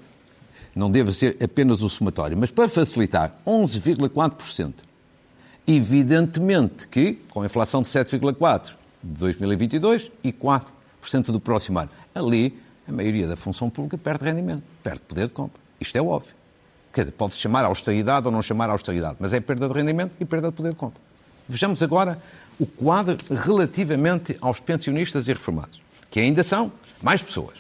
não 0.75 0.91
deva 0.91 1.13
ser 1.13 1.37
apenas 1.43 1.83
o 1.83 1.89
somatório. 1.89 2.37
Mas 2.37 2.51
para 2.51 2.69
facilitar, 2.69 3.37
11,4%. 3.47 4.73
Evidentemente 5.67 6.87
que, 6.89 7.19
com 7.31 7.43
a 7.43 7.47
inflação 7.47 7.83
de 7.83 7.89
7,4% 7.89 8.73
de 9.03 9.19
2022 9.19 10.11
e 10.23 10.33
4% 10.33 10.71
do 11.27 11.41
próximo 11.41 11.79
ano, 11.79 11.91
ali 12.15 12.59
a 12.87 12.93
maioria 12.93 13.27
da 13.27 13.37
função 13.37 13.71
pública 13.71 13.97
perde 13.97 14.25
rendimento, 14.25 14.63
perde 14.83 15.01
poder 15.01 15.27
de 15.27 15.33
compra. 15.33 15.61
Isto 15.81 15.97
é 15.97 16.03
óbvio. 16.03 16.44
Quer 16.95 17.01
dizer, 17.01 17.13
pode-se 17.13 17.41
chamar 17.41 17.65
austeridade 17.65 18.27
ou 18.27 18.33
não 18.33 18.41
chamar 18.41 18.71
austeridade, 18.71 19.17
mas 19.19 19.33
é 19.33 19.41
perda 19.41 19.69
de 19.69 19.75
rendimento 19.75 20.13
e 20.21 20.25
perda 20.25 20.49
de 20.51 20.55
poder 20.55 20.71
de 20.71 20.77
compra. 20.77 21.03
Vejamos 21.49 21.83
agora 21.83 22.23
o 22.59 22.65
quadro 22.65 23.17
relativamente 23.31 24.37
aos 24.41 24.61
pensionistas 24.61 25.27
e 25.27 25.33
reformados, 25.33 25.81
que 26.09 26.21
ainda 26.21 26.45
são 26.45 26.73
mais 27.03 27.21
pessoas. 27.21 27.57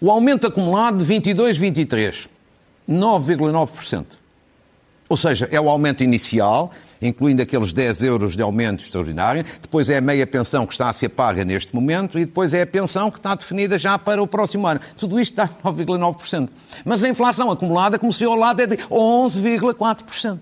O 0.00 0.10
aumento 0.10 0.46
acumulado 0.46 0.96
de 0.96 1.04
22, 1.04 1.58
23, 1.58 2.28
9,9%. 2.88 4.06
Ou 5.08 5.16
seja, 5.16 5.46
é 5.52 5.60
o 5.60 5.68
aumento 5.68 6.02
inicial, 6.02 6.72
incluindo 7.00 7.42
aqueles 7.42 7.72
10 7.72 8.02
euros 8.02 8.36
de 8.36 8.42
aumento 8.42 8.82
extraordinário, 8.82 9.44
depois 9.60 9.88
é 9.88 9.98
a 9.98 10.00
meia 10.00 10.26
pensão 10.26 10.66
que 10.66 10.72
está 10.74 10.88
a 10.88 10.92
ser 10.92 11.10
paga 11.10 11.44
neste 11.44 11.74
momento 11.74 12.18
e 12.18 12.24
depois 12.24 12.54
é 12.54 12.62
a 12.62 12.66
pensão 12.66 13.10
que 13.10 13.18
está 13.18 13.34
definida 13.34 13.78
já 13.78 13.98
para 13.98 14.22
o 14.22 14.26
próximo 14.26 14.66
ano. 14.66 14.80
Tudo 14.96 15.20
isto 15.20 15.36
dá 15.36 15.48
9,9%. 15.64 16.48
Mas 16.84 17.02
a 17.04 17.08
inflação 17.08 17.50
acumulada, 17.50 18.00
se 18.12 18.24
ao 18.24 18.34
lado, 18.34 18.60
é 18.60 18.66
de 18.66 18.76
11,4%. 18.76 20.38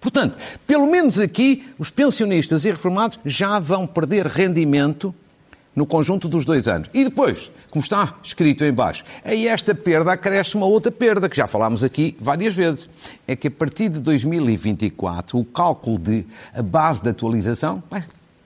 Portanto, 0.00 0.38
pelo 0.66 0.86
menos 0.90 1.18
aqui, 1.18 1.64
os 1.78 1.90
pensionistas 1.90 2.64
e 2.64 2.70
reformados 2.70 3.18
já 3.24 3.58
vão 3.58 3.86
perder 3.86 4.26
rendimento 4.26 5.14
no 5.80 5.86
conjunto 5.86 6.28
dos 6.28 6.44
dois 6.44 6.68
anos. 6.68 6.90
E 6.92 7.04
depois, 7.04 7.50
como 7.70 7.82
está 7.82 8.18
escrito 8.22 8.62
em 8.62 8.70
baixo, 8.70 9.02
aí 9.24 9.48
esta 9.48 9.74
perda 9.74 10.12
acresce 10.12 10.54
uma 10.54 10.66
outra 10.66 10.92
perda, 10.92 11.26
que 11.26 11.34
já 11.34 11.46
falámos 11.46 11.82
aqui 11.82 12.14
várias 12.20 12.54
vezes. 12.54 12.86
É 13.26 13.34
que 13.34 13.48
a 13.48 13.50
partir 13.50 13.88
de 13.88 13.98
2024, 13.98 15.38
o 15.38 15.44
cálculo 15.44 15.98
de 15.98 16.26
a 16.52 16.62
base 16.62 17.02
de 17.02 17.08
atualização 17.08 17.82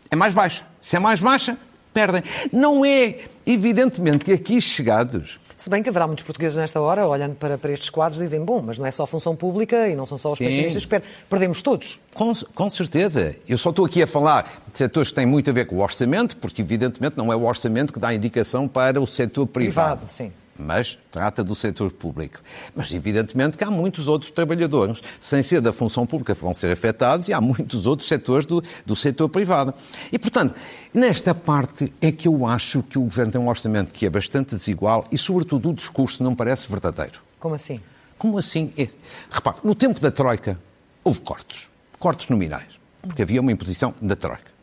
é 0.09 0.15
mais 0.15 0.33
baixa. 0.33 0.63
Se 0.81 0.95
é 0.95 1.01
mais 1.01 1.21
baixa, 1.21 1.59
perdem. 1.93 2.23
Não 2.53 2.85
é, 2.85 3.25
evidentemente, 3.45 4.25
que 4.25 4.33
aqui 4.33 4.61
chegados 4.61 5.41
se 5.65 5.71
bem 5.71 5.83
que 5.83 5.89
haverá 5.89 6.07
muitos 6.07 6.23
portugueses 6.23 6.59
nesta 6.59 6.79
hora, 6.79 7.07
olhando 7.07 7.37
para, 7.37 7.57
para 7.57 7.73
estes 7.73 7.89
quadros, 7.89 8.21
dizem, 8.21 8.45
bom, 8.45 8.61
mas 8.61 8.79
não 8.79 8.85
é 8.85 8.91
só 8.91 9.05
a 9.05 9.07
função 9.07 9.35
pública 9.35 9.89
e 9.89 9.97
não 9.97 10.05
são 10.05 10.19
só 10.19 10.31
os 10.31 10.39
Sim. 10.39 10.45
pensionistas, 10.45 10.87
perdemos 11.27 11.63
todos. 11.63 11.99
Com, 12.13 12.35
com 12.55 12.69
certeza. 12.69 13.35
Eu 13.49 13.57
só 13.57 13.71
estou 13.71 13.87
aqui 13.87 14.03
a 14.03 14.07
falar 14.07 14.63
de 14.71 14.77
setores 14.77 15.09
que 15.09 15.15
têm 15.15 15.25
muito 15.25 15.49
a 15.49 15.55
ver 15.55 15.65
com 15.65 15.77
o 15.77 15.81
orçamento, 15.81 16.37
porque 16.37 16.61
evidentemente 16.61 17.17
não 17.17 17.33
é 17.33 17.37
o 17.37 17.45
orçamento 17.45 17.95
que 17.95 17.99
dá 17.99 18.13
indicação 18.13 18.69
para 18.69 19.01
o 19.01 19.07
setor 19.07 19.47
privado. 19.47 20.01
Privado, 20.01 20.13
sim 20.13 20.33
mas 20.59 20.99
trata 21.11 21.43
do 21.43 21.55
setor 21.55 21.91
público. 21.91 22.41
Mas, 22.75 22.93
evidentemente, 22.93 23.57
que 23.57 23.65
há 23.65 23.71
muitos 23.71 24.09
outros 24.09 24.31
trabalhadores, 24.31 25.01
sem 25.21 25.43
ser 25.43 25.61
da 25.61 25.73
função 25.73 26.07
pública, 26.07 26.35
que 26.35 26.41
vão 26.41 26.55
ser 26.55 26.73
afetados, 26.73 27.29
e 27.29 27.33
há 27.33 27.41
muitos 27.41 27.87
outros 27.87 28.09
setores 28.09 28.47
do, 28.47 28.63
do 28.85 28.97
setor 28.97 29.29
privado. 29.29 29.75
E, 30.13 30.19
portanto, 30.19 30.55
nesta 30.93 31.35
parte 31.35 31.93
é 32.01 32.11
que 32.13 32.29
eu 32.29 32.47
acho 32.47 32.83
que 32.83 32.99
o 32.99 33.03
Governo 33.03 33.33
tem 33.33 33.41
um 33.41 33.49
orçamento 33.49 33.93
que 33.93 34.07
é 34.07 34.11
bastante 34.11 34.55
desigual 34.55 35.07
e, 35.11 35.19
sobretudo, 35.19 35.71
o 35.71 35.75
discurso 35.75 36.23
não 36.23 36.35
parece 36.35 36.69
verdadeiro. 36.69 37.21
Como 37.39 37.55
assim? 37.55 37.81
Como 38.17 38.39
assim? 38.39 38.73
É... 38.77 38.89
Repare, 39.31 39.59
no 39.65 39.75
tempo 39.75 40.01
da 40.01 40.11
Troika, 40.11 40.59
houve 41.03 41.21
cortes. 41.21 41.69
Cortes 41.99 42.29
nominais. 42.29 42.79
Porque 43.03 43.23
havia 43.23 43.41
uma 43.41 43.53
imposição 43.53 43.95
da 44.01 44.17
Troika. 44.17 44.55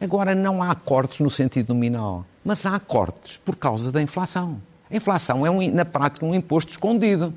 Agora 0.00 0.34
não 0.34 0.62
há 0.62 0.74
cortes 0.74 1.20
no 1.20 1.30
sentido 1.30 1.72
nominal, 1.74 2.24
mas 2.44 2.64
há 2.66 2.78
cortes 2.78 3.38
por 3.44 3.56
causa 3.56 3.90
da 3.90 4.00
inflação. 4.00 4.60
A 4.90 4.96
inflação 4.96 5.46
é, 5.46 5.50
um, 5.50 5.72
na 5.72 5.84
prática, 5.84 6.24
um 6.24 6.34
imposto 6.34 6.72
escondido. 6.72 7.32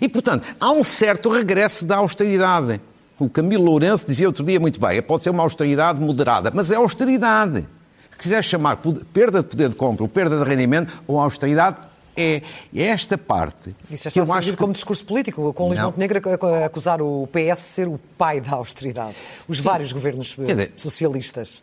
E, 0.00 0.08
portanto, 0.08 0.46
há 0.58 0.72
um 0.72 0.84
certo 0.84 1.28
regresso 1.28 1.84
da 1.84 1.96
austeridade. 1.96 2.80
O 3.18 3.28
Camilo 3.28 3.64
Lourenço 3.64 4.06
dizia 4.06 4.26
outro 4.26 4.44
dia 4.44 4.58
muito 4.58 4.80
bem, 4.80 5.00
pode 5.02 5.22
ser 5.22 5.30
uma 5.30 5.42
austeridade 5.42 6.00
moderada, 6.00 6.50
mas 6.52 6.70
é 6.70 6.76
austeridade. 6.76 7.66
Se 8.10 8.18
quiser 8.18 8.42
chamar 8.42 8.78
perda 9.12 9.42
de 9.42 9.48
poder 9.48 9.68
de 9.68 9.74
compra 9.76 10.02
ou 10.04 10.08
perda 10.08 10.38
de 10.38 10.44
rendimento 10.48 11.02
ou 11.06 11.20
austeridade, 11.20 11.76
é, 12.16 12.42
esta 12.74 13.18
parte. 13.18 13.74
Isso 13.90 14.04
já 14.04 14.08
está 14.08 14.10
que 14.10 14.18
eu 14.18 14.32
acho 14.32 14.50
que... 14.52 14.56
como 14.56 14.72
discurso 14.72 15.04
político, 15.04 15.52
com 15.52 15.68
Luís 15.68 15.80
Montenegro 15.80 16.20
a 16.46 16.66
acusar 16.66 17.02
o 17.02 17.28
PS 17.28 17.62
de 17.62 17.68
ser 17.68 17.88
o 17.88 17.98
pai 18.16 18.40
da 18.40 18.52
austeridade. 18.52 19.14
Os 19.48 19.58
Sim. 19.58 19.64
vários 19.64 19.92
governos 19.92 20.36
dizer, 20.36 20.72
socialistas. 20.76 21.62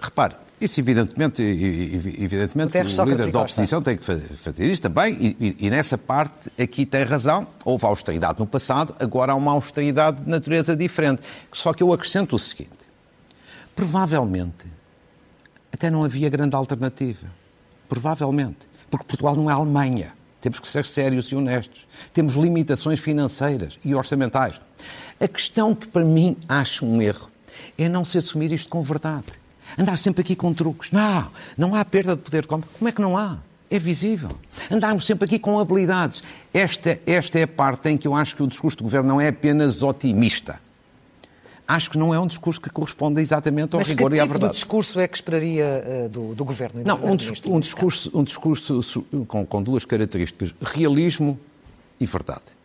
Repare, 0.00 0.34
isso, 0.60 0.80
evidentemente, 0.80 1.42
evidentemente 1.42 2.76
o, 2.76 3.02
o 3.02 3.04
líder 3.04 3.30
da 3.30 3.40
oposição 3.40 3.80
tem 3.80 3.96
que 3.96 4.04
fazer 4.04 4.70
isto 4.70 4.82
também, 4.82 5.36
e, 5.40 5.56
e, 5.60 5.70
nessa 5.70 5.96
parte 5.96 6.50
aqui 6.60 6.84
tem 6.84 7.04
razão. 7.04 7.46
Houve 7.64 7.86
austeridade 7.86 8.40
no 8.40 8.46
passado, 8.46 8.94
agora 8.98 9.32
há 9.32 9.34
uma 9.36 9.52
austeridade 9.52 10.22
de 10.22 10.28
natureza 10.28 10.74
diferente. 10.74 11.22
Só 11.52 11.72
que 11.72 11.82
eu 11.82 11.92
acrescento 11.92 12.34
o 12.34 12.38
seguinte: 12.38 12.78
provavelmente 13.74 14.66
até 15.72 15.90
não 15.90 16.02
havia 16.04 16.28
grande 16.28 16.56
alternativa. 16.56 17.28
Provavelmente. 17.88 18.68
Porque 18.90 19.06
Portugal 19.06 19.36
não 19.36 19.50
é 19.50 19.52
Alemanha. 19.52 20.12
Temos 20.40 20.58
que 20.58 20.66
ser 20.66 20.84
sérios 20.84 21.28
e 21.28 21.36
honestos. 21.36 21.86
Temos 22.12 22.34
limitações 22.34 23.00
financeiras 23.00 23.78
e 23.84 23.94
orçamentais. 23.94 24.60
A 25.20 25.28
questão 25.28 25.74
que 25.74 25.86
para 25.86 26.04
mim 26.04 26.36
acho 26.48 26.86
um 26.86 27.00
erro 27.02 27.30
é 27.76 27.88
não 27.88 28.04
se 28.04 28.18
assumir 28.18 28.52
isto 28.52 28.68
com 28.68 28.82
verdade 28.82 29.26
andar 29.76 29.98
sempre 29.98 30.22
aqui 30.22 30.36
com 30.36 30.52
truques. 30.52 30.90
Não, 30.90 31.28
não 31.56 31.74
há 31.74 31.84
perda 31.84 32.14
de 32.14 32.22
poder 32.22 32.42
de 32.42 32.48
compra. 32.48 32.68
Como 32.78 32.88
é 32.88 32.92
que 32.92 33.00
não 33.00 33.16
há? 33.16 33.38
É 33.70 33.78
visível. 33.78 34.30
Andarmos 34.70 35.04
sempre 35.04 35.26
aqui 35.26 35.38
com 35.38 35.58
habilidades. 35.58 36.22
Esta, 36.54 36.98
esta 37.06 37.38
é 37.38 37.42
a 37.42 37.48
parte 37.48 37.88
em 37.90 37.98
que 37.98 38.08
eu 38.08 38.14
acho 38.14 38.34
que 38.34 38.42
o 38.42 38.46
discurso 38.46 38.78
do 38.78 38.84
governo 38.84 39.08
não 39.08 39.20
é 39.20 39.28
apenas 39.28 39.82
otimista. 39.82 40.58
Acho 41.66 41.90
que 41.90 41.98
não 41.98 42.14
é 42.14 42.18
um 42.18 42.26
discurso 42.26 42.58
que 42.58 42.70
corresponde 42.70 43.20
exatamente 43.20 43.74
ao 43.74 43.80
Mas 43.80 43.90
rigor 43.90 44.14
e 44.14 44.20
à 44.20 44.24
verdade. 44.24 44.44
Mas 44.44 44.50
que 44.52 44.54
discurso 44.54 44.98
é 44.98 45.06
que 45.06 45.16
esperaria 45.16 45.84
uh, 46.06 46.08
do, 46.08 46.34
do, 46.34 46.42
governo? 46.42 46.82
não, 46.82 46.96
um, 47.04 47.14
dis 47.14 47.28
um, 47.44 47.60
discurso, 47.60 48.10
um 48.14 48.24
discurso 48.24 49.04
com, 49.26 49.44
com 49.44 49.62
duas 49.62 49.84
características: 49.84 50.54
realismo 50.62 51.38
e 52.00 52.06
verdade. 52.06 52.57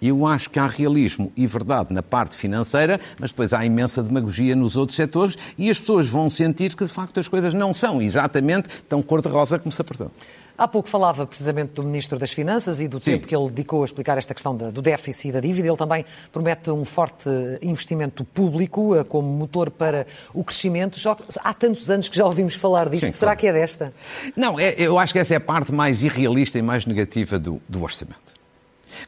Eu 0.00 0.26
acho 0.26 0.50
que 0.50 0.58
há 0.58 0.66
realismo 0.66 1.32
e 1.36 1.46
verdade 1.46 1.92
na 1.92 2.02
parte 2.02 2.36
financeira, 2.36 3.00
mas 3.18 3.30
depois 3.30 3.52
há 3.52 3.64
imensa 3.64 4.02
demagogia 4.02 4.56
nos 4.56 4.76
outros 4.76 4.96
setores 4.96 5.36
e 5.58 5.68
as 5.70 5.78
pessoas 5.78 6.08
vão 6.08 6.30
sentir 6.30 6.74
que, 6.74 6.84
de 6.84 6.90
facto, 6.90 7.20
as 7.20 7.28
coisas 7.28 7.52
não 7.52 7.74
são 7.74 8.00
exatamente 8.00 8.68
tão 8.88 9.02
cor-de-rosa 9.02 9.58
como 9.58 9.72
se 9.72 9.80
apresentam. 9.80 10.12
Há 10.60 10.68
pouco 10.68 10.90
falava 10.90 11.26
precisamente 11.26 11.72
do 11.72 11.82
Ministro 11.82 12.18
das 12.18 12.32
Finanças 12.32 12.82
e 12.82 12.88
do 12.88 13.00
Sim. 13.00 13.12
tempo 13.12 13.26
que 13.26 13.34
ele 13.34 13.46
dedicou 13.48 13.80
a 13.80 13.84
explicar 13.86 14.18
esta 14.18 14.34
questão 14.34 14.54
do 14.54 14.82
déficit 14.82 15.28
e 15.28 15.32
da 15.32 15.40
dívida. 15.40 15.66
Ele 15.66 15.76
também 15.76 16.04
promete 16.30 16.70
um 16.70 16.84
forte 16.84 17.30
investimento 17.62 18.26
público 18.26 18.94
eh, 18.94 19.02
como 19.02 19.26
motor 19.26 19.70
para 19.70 20.06
o 20.34 20.44
crescimento. 20.44 21.00
Já, 21.00 21.16
há 21.42 21.54
tantos 21.54 21.90
anos 21.90 22.10
que 22.10 22.16
já 22.18 22.26
ouvimos 22.26 22.56
falar 22.56 22.90
disto. 22.90 23.06
Sim, 23.06 23.12
Será 23.12 23.30
claro. 23.30 23.40
que 23.40 23.46
é 23.46 23.52
desta? 23.54 23.94
Não, 24.36 24.60
é, 24.60 24.74
eu 24.76 24.98
acho 24.98 25.14
que 25.14 25.18
essa 25.18 25.32
é 25.32 25.38
a 25.38 25.40
parte 25.40 25.72
mais 25.72 26.02
irrealista 26.02 26.58
e 26.58 26.62
mais 26.62 26.84
negativa 26.84 27.38
do, 27.38 27.58
do 27.66 27.82
orçamento. 27.82 28.39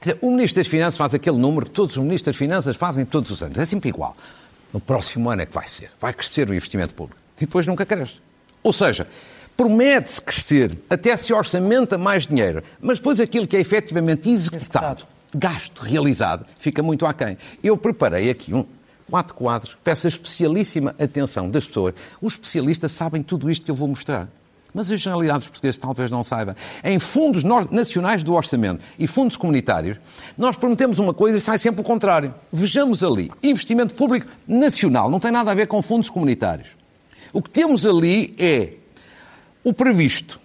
Quer 0.01 0.15
dizer, 0.15 0.19
o 0.21 0.31
Ministro 0.31 0.61
das 0.61 0.67
Finanças 0.67 0.97
faz 0.97 1.15
aquele 1.15 1.39
número 1.39 1.67
que 1.67 1.73
todos 1.73 1.97
os 1.97 2.03
Ministros 2.03 2.35
das 2.35 2.37
Finanças 2.37 2.77
fazem 2.77 3.05
todos 3.05 3.31
os 3.31 3.43
anos. 3.43 3.59
É 3.59 3.65
sempre 3.65 3.89
igual. 3.89 4.17
No 4.73 4.81
próximo 4.81 5.31
ano 5.31 5.43
é 5.43 5.47
que 5.47 5.53
vai 5.53 5.67
ser. 5.67 5.91
Vai 6.01 6.13
crescer 6.13 6.49
o 6.49 6.55
investimento 6.55 6.95
público. 6.95 7.21
E 7.37 7.47
depois 7.47 7.67
nunca 7.67 7.85
cresce. 7.85 8.15
Ou 8.63 8.73
seja, 8.73 9.07
promete-se 9.57 10.23
crescer, 10.23 10.79
até 10.89 11.17
se 11.17 11.33
orçamenta 11.33 11.99
mais 11.99 12.27
dinheiro, 12.27 12.63
mas 12.81 12.99
depois 12.99 13.21
aquilo 13.21 13.47
que 13.47 13.57
é 13.57 13.61
efetivamente 13.61 14.31
executado, 14.31 15.05
gasto, 15.35 15.81
realizado, 15.81 16.47
fica 16.59 16.83
muito 16.83 17.05
aquém. 17.05 17.37
Eu 17.63 17.77
preparei 17.77 18.31
aqui 18.31 18.55
um, 18.55 18.65
quatro 19.11 19.35
quadros, 19.35 19.77
peço 19.83 20.07
a 20.07 20.09
especialíssima 20.09 20.95
atenção 20.99 21.51
das 21.51 21.67
pessoas. 21.67 21.95
Os 22.21 22.35
especialistas 22.35 22.93
sabem 22.93 23.23
tudo 23.23 23.51
isto 23.51 23.65
que 23.65 23.71
eu 23.71 23.75
vou 23.75 23.89
mostrar 23.89 24.29
mas 24.75 24.91
as 24.91 25.01
generalidades 25.01 25.47
portuguesas 25.47 25.79
talvez 25.79 26.11
não 26.11 26.25
saibam. 26.25 26.55
Em 26.83 26.99
fundos 26.99 27.43
nacionais 27.71 28.23
do 28.23 28.35
orçamento 28.35 28.83
e 28.99 29.07
fundos 29.07 29.37
comunitários, 29.37 29.99
nós 30.37 30.57
prometemos 30.57 30.99
uma 30.99 31.13
coisa 31.13 31.39
e 31.39 31.41
sai 31.41 31.59
sempre 31.59 31.81
o 31.81 31.85
contrário. 31.85 32.35
Vejamos 32.53 33.05
ali, 33.05 33.31
investimento 33.43 33.95
público 33.95 34.27
nacional, 34.47 35.11
não 35.11 35.21
tem 35.21 35.31
nada 35.31 35.51
a 35.51 35.55
ver 35.55 35.67
com 35.67 35.83
fundos 35.83 36.09
comunitários. 36.09 36.69
O 37.33 37.43
que 37.43 37.51
temos 37.51 37.87
ali 37.87 38.35
é 38.39 38.75
o 39.65 39.73
previsto 39.73 40.41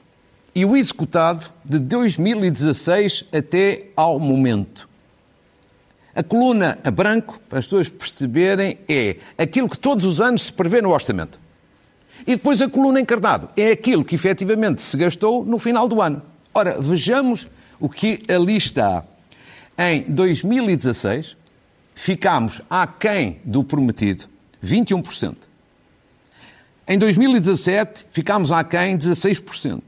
e 0.53 0.65
o 0.65 0.75
executado 0.75 1.46
de 1.63 1.79
2016 1.79 3.25
até 3.31 3.88
ao 3.96 4.19
momento. 4.19 4.88
A 6.15 6.24
coluna 6.24 6.79
a 6.84 6.89
branco, 6.89 7.39
para 7.48 7.60
as 7.60 7.65
pessoas 7.65 7.88
perceberem, 7.88 8.79
é 8.89 9.17
aquilo 9.38 9.69
que 9.69 9.77
todos 9.77 10.03
os 10.03 10.19
anos 10.19 10.43
se 10.43 10.53
prevê 10.53 10.81
no 10.81 10.89
orçamento. 10.89 11.39
E 12.27 12.36
depois 12.36 12.62
a 12.62 12.67
coluna 12.67 13.00
encarnado 13.00 13.48
é 13.55 13.72
aquilo 13.72 14.03
que 14.03 14.13
efetivamente 14.13 14.81
se 14.81 14.98
gastou 14.98 15.46
no 15.46 15.57
final 15.57 15.88
do 15.88 16.01
ano. 16.01 16.22
Ora, 16.53 16.79
vejamos 16.79 17.48
o 17.79 17.88
que 17.88 18.19
ali 18.27 18.57
está. 18.57 19.05
Em 19.77 20.01
2016, 20.01 21.38
ficámos 21.96 22.62
aquém 22.69 23.39
do 23.46 23.63
prometido 23.63 24.25
21%. 24.62 25.38
Em 26.86 26.98
2017 26.98 28.07
ficámos 28.12 28.51
aquém 28.51 28.98
16%. 28.98 29.81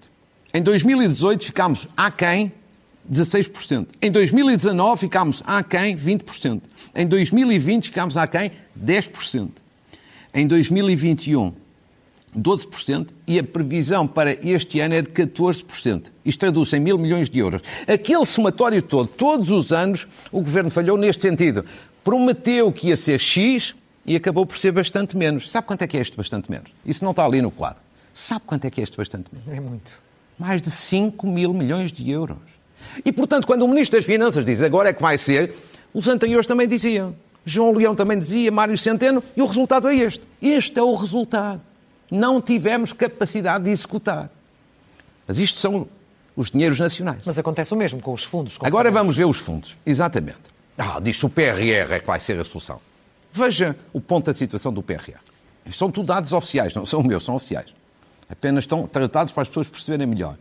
Em 0.53 0.61
2018 0.63 1.45
ficámos 1.45 1.87
aquém 1.97 2.53
16%. 3.11 3.87
Em 4.01 4.11
2019 4.11 5.01
ficámos 5.01 5.43
aquém 5.45 5.93
20%. 5.93 6.61
Em 6.95 7.05
2020 7.05 7.85
ficámos 7.85 8.15
aquém 8.15 8.51
10%. 8.81 9.49
Em 10.33 10.47
2021 10.47 11.53
12% 12.37 13.07
e 13.27 13.39
a 13.39 13.43
previsão 13.43 14.07
para 14.07 14.33
este 14.47 14.79
ano 14.79 14.95
é 14.95 15.01
de 15.01 15.09
14%. 15.09 16.11
Isto 16.23 16.39
traduz 16.39 16.71
em 16.73 16.79
mil 16.79 16.97
milhões 16.97 17.29
de 17.29 17.39
euros. 17.39 17.61
Aquele 17.87 18.25
somatório 18.25 18.81
todo, 18.81 19.07
todos 19.07 19.49
os 19.49 19.71
anos, 19.71 20.07
o 20.31 20.41
Governo 20.41 20.69
falhou 20.69 20.97
neste 20.97 21.27
sentido. 21.27 21.65
Prometeu 22.03 22.71
que 22.71 22.89
ia 22.89 22.97
ser 22.97 23.19
X 23.19 23.75
e 24.05 24.15
acabou 24.15 24.45
por 24.45 24.57
ser 24.57 24.71
bastante 24.71 25.17
menos. 25.17 25.49
Sabe 25.49 25.67
quanto 25.67 25.81
é 25.81 25.87
que 25.87 25.97
é 25.97 26.01
este 26.01 26.15
bastante 26.15 26.49
menos? 26.49 26.71
Isso 26.85 27.03
não 27.03 27.11
está 27.11 27.25
ali 27.25 27.41
no 27.41 27.51
quadro. 27.51 27.81
Sabe 28.13 28.41
quanto 28.45 28.65
é 28.65 28.69
que 28.69 28.79
é 28.79 28.83
este 28.83 28.97
bastante 28.97 29.29
menos? 29.31 29.47
É 29.47 29.59
muito. 29.59 29.91
Mais 30.37 30.61
de 30.61 30.71
5 30.71 31.27
mil 31.27 31.53
milhões 31.53 31.91
de 31.91 32.09
euros. 32.09 32.37
E, 33.03 33.11
portanto, 33.11 33.45
quando 33.45 33.63
o 33.63 33.67
Ministro 33.67 33.97
das 33.97 34.05
Finanças 34.05 34.45
diz 34.45 34.61
agora 34.61 34.89
é 34.89 34.93
que 34.93 35.01
vai 35.01 35.17
ser, 35.17 35.53
os 35.93 36.07
anteriores 36.07 36.47
também 36.47 36.67
diziam. 36.67 37.15
João 37.45 37.73
Leão 37.73 37.95
também 37.95 38.19
dizia, 38.19 38.51
Mário 38.51 38.77
Centeno, 38.77 39.23
e 39.35 39.41
o 39.41 39.45
resultado 39.45 39.87
é 39.87 39.95
este. 39.95 40.21
Este 40.41 40.79
é 40.79 40.83
o 40.83 40.93
resultado 40.93 41.68
não 42.11 42.41
tivemos 42.41 42.93
capacidade 42.93 43.65
de 43.65 43.69
executar. 43.69 44.29
Mas 45.27 45.37
isto 45.37 45.59
são 45.59 45.87
os 46.35 46.49
dinheiros 46.49 46.79
nacionais. 46.79 47.21
Mas 47.25 47.37
acontece 47.37 47.73
o 47.73 47.77
mesmo 47.77 48.01
com 48.01 48.13
os 48.13 48.23
fundos. 48.23 48.57
Agora 48.61 48.89
sabemos. 48.89 48.93
vamos 48.93 49.17
ver 49.17 49.25
os 49.25 49.37
fundos. 49.37 49.77
Exatamente. 49.85 50.39
Ah, 50.77 50.99
diz 51.01 51.21
o 51.23 51.29
PRR 51.29 51.93
é 51.93 51.99
que 51.99 52.07
vai 52.07 52.19
ser 52.19 52.39
a 52.39 52.43
solução. 52.43 52.79
Veja 53.31 53.75
o 53.93 54.01
ponto 54.01 54.25
da 54.25 54.33
situação 54.33 54.73
do 54.73 54.81
PRR. 54.81 55.19
São 55.71 55.91
tudo 55.91 56.07
dados 56.07 56.33
oficiais, 56.33 56.73
não 56.73 56.85
são 56.85 57.03
meus, 57.03 57.23
são 57.23 57.35
oficiais. 57.35 57.67
Apenas 58.27 58.63
estão 58.63 58.87
tratados 58.87 59.33
para 59.33 59.43
as 59.43 59.49
pessoas 59.49 59.67
perceberem 59.67 60.07
melhor. 60.07 60.35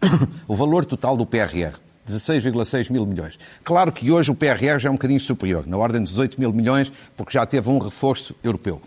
O 0.46 0.54
valor 0.54 0.84
total 0.84 1.16
do 1.16 1.24
PRR, 1.24 1.74
16,6 2.06 2.90
mil 2.90 3.06
milhões. 3.06 3.38
Claro 3.64 3.92
que 3.92 4.10
hoje 4.10 4.30
o 4.30 4.34
PRR 4.34 4.78
já 4.78 4.88
é 4.88 4.90
um 4.90 4.94
bocadinho 4.94 5.20
superior, 5.20 5.66
na 5.66 5.76
ordem 5.76 6.02
de 6.02 6.10
18 6.10 6.40
mil 6.40 6.52
milhões, 6.52 6.92
porque 7.16 7.32
já 7.32 7.46
teve 7.46 7.68
um 7.68 7.78
reforço 7.78 8.34
europeu 8.42 8.80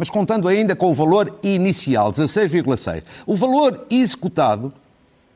mas 0.00 0.08
contando 0.08 0.48
ainda 0.48 0.74
com 0.74 0.90
o 0.90 0.94
valor 0.94 1.38
inicial, 1.42 2.10
16,6. 2.10 3.02
O 3.26 3.36
valor 3.36 3.86
executado 3.90 4.72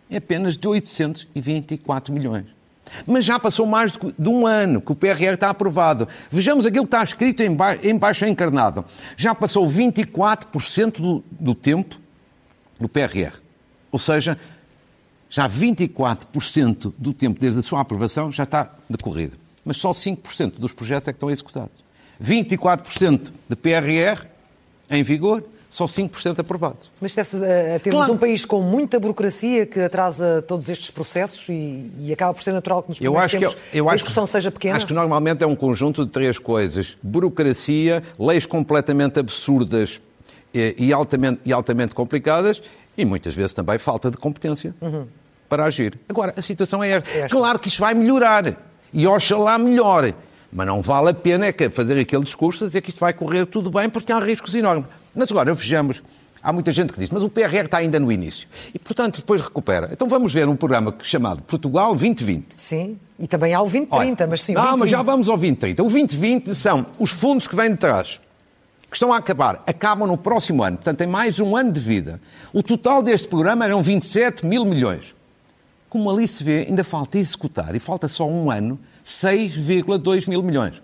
é 0.08 0.16
apenas 0.16 0.56
de 0.56 0.66
824 0.66 2.10
milhões. 2.10 2.46
Mas 3.06 3.26
já 3.26 3.38
passou 3.38 3.66
mais 3.66 3.92
de 3.92 4.26
um 4.26 4.46
ano 4.46 4.80
que 4.80 4.90
o 4.90 4.94
PRR 4.94 5.34
está 5.34 5.50
aprovado. 5.50 6.08
Vejamos 6.30 6.64
aquilo 6.64 6.84
que 6.84 6.88
está 6.94 7.02
escrito 7.02 7.42
em, 7.42 7.98
baixo 7.98 8.24
encarnado. 8.24 8.86
Já 9.18 9.34
passou 9.34 9.68
24% 9.68 10.98
do, 10.98 11.22
do 11.30 11.54
tempo 11.54 12.00
do 12.80 12.88
PRR. 12.88 13.34
Ou 13.92 13.98
seja, 13.98 14.38
já 15.28 15.46
24% 15.46 16.90
do 16.96 17.12
tempo 17.12 17.38
desde 17.38 17.58
a 17.58 17.62
sua 17.62 17.82
aprovação 17.82 18.32
já 18.32 18.44
está 18.44 18.70
decorrido. 18.88 19.36
Mas 19.62 19.76
só 19.76 19.90
5% 19.90 20.52
dos 20.58 20.72
projetos 20.72 21.08
é 21.08 21.12
que 21.12 21.16
estão 21.18 21.30
executados. 21.30 21.84
24% 22.18 23.30
de 23.46 23.56
PRR 23.56 24.32
em 24.90 25.02
vigor, 25.02 25.42
só 25.74 25.86
5% 25.86 26.38
aprovados. 26.38 26.88
Mas 27.00 27.16
deve-se 27.16 27.36
uh, 27.36 27.40
termos 27.80 28.04
claro. 28.04 28.12
um 28.12 28.16
país 28.16 28.44
com 28.44 28.62
muita 28.62 29.00
burocracia 29.00 29.66
que 29.66 29.80
atrasa 29.80 30.40
todos 30.46 30.68
estes 30.68 30.90
processos 30.90 31.48
e, 31.48 31.90
e 31.98 32.12
acaba 32.12 32.32
por 32.32 32.42
ser 32.42 32.52
natural 32.52 32.82
que 32.82 32.90
nos 32.90 33.00
eu 33.00 33.18
acho 33.18 33.30
tempos 33.30 33.54
que, 33.54 33.78
eu, 33.78 33.84
eu 33.84 33.90
a 33.90 33.94
discussão 33.94 34.24
seja 34.24 34.52
pequena? 34.52 34.76
Acho 34.76 34.86
que 34.86 34.94
normalmente 34.94 35.42
é 35.42 35.46
um 35.46 35.56
conjunto 35.56 36.04
de 36.04 36.12
três 36.12 36.38
coisas. 36.38 36.96
Burocracia, 37.02 38.04
leis 38.16 38.46
completamente 38.46 39.18
absurdas 39.18 40.00
e, 40.54 40.76
e, 40.78 40.92
altamente, 40.92 41.40
e 41.44 41.52
altamente 41.52 41.92
complicadas 41.92 42.62
e 42.96 43.04
muitas 43.04 43.34
vezes 43.34 43.52
também 43.52 43.76
falta 43.76 44.10
de 44.10 44.16
competência 44.16 44.74
uhum. 44.80 45.08
para 45.48 45.64
agir. 45.64 45.98
Agora, 46.08 46.34
a 46.36 46.42
situação 46.42 46.84
é 46.84 46.90
esta. 46.90 47.10
é 47.10 47.18
esta. 47.22 47.36
Claro 47.36 47.58
que 47.58 47.68
isto 47.68 47.80
vai 47.80 47.94
melhorar 47.94 48.56
e 48.92 49.06
oxalá 49.08 49.58
melhore. 49.58 50.14
Mas 50.54 50.68
não 50.68 50.80
vale 50.80 51.10
a 51.10 51.14
pena 51.14 51.46
é 51.46 51.68
fazer 51.68 51.98
aquele 51.98 52.22
discurso 52.22 52.62
a 52.62 52.66
dizer 52.68 52.80
que 52.80 52.90
isto 52.90 53.00
vai 53.00 53.12
correr 53.12 53.44
tudo 53.44 53.68
bem 53.70 53.88
porque 53.90 54.12
há 54.12 54.20
riscos 54.20 54.54
enormes. 54.54 54.86
Mas 55.12 55.28
agora, 55.32 55.52
vejamos, 55.52 56.00
há 56.40 56.52
muita 56.52 56.70
gente 56.70 56.92
que 56.92 57.00
diz, 57.00 57.10
mas 57.10 57.24
o 57.24 57.28
PRR 57.28 57.64
está 57.64 57.78
ainda 57.78 57.98
no 57.98 58.12
início. 58.12 58.46
E, 58.72 58.78
portanto, 58.78 59.16
depois 59.16 59.40
recupera. 59.40 59.88
Então 59.90 60.06
vamos 60.06 60.32
ver 60.32 60.46
um 60.46 60.54
programa 60.54 60.94
chamado 61.02 61.42
Portugal 61.42 61.88
2020. 61.88 62.52
Sim, 62.54 63.00
e 63.18 63.26
também 63.26 63.52
há 63.52 63.60
o 63.60 63.64
2030, 63.64 64.22
Olha, 64.22 64.30
mas 64.30 64.42
sim, 64.42 64.54
Não, 64.54 64.62
2020. 64.62 64.80
mas 64.80 64.90
já 64.90 65.02
vamos 65.02 65.28
ao 65.28 65.36
2030. 65.36 65.82
O 65.82 65.86
2020 65.86 66.54
são 66.54 66.86
os 67.00 67.10
fundos 67.10 67.48
que 67.48 67.56
vêm 67.56 67.72
de 67.72 67.76
trás, 67.76 68.20
que 68.88 68.96
estão 68.96 69.12
a 69.12 69.16
acabar, 69.16 69.60
acabam 69.66 70.06
no 70.06 70.16
próximo 70.16 70.62
ano, 70.62 70.76
portanto 70.76 70.98
tem 70.98 71.06
mais 71.08 71.40
um 71.40 71.56
ano 71.56 71.72
de 71.72 71.80
vida. 71.80 72.20
O 72.52 72.62
total 72.62 73.02
deste 73.02 73.26
programa 73.26 73.64
eram 73.64 73.82
27 73.82 74.46
mil 74.46 74.64
milhões. 74.64 75.16
Como 75.88 76.08
ali 76.08 76.28
se 76.28 76.44
vê, 76.44 76.66
ainda 76.68 76.84
falta 76.84 77.18
executar, 77.18 77.74
e 77.74 77.80
falta 77.80 78.06
só 78.06 78.24
um 78.28 78.50
ano, 78.52 78.78
6,2 79.04 80.28
mil 80.28 80.42
milhões. 80.42 80.82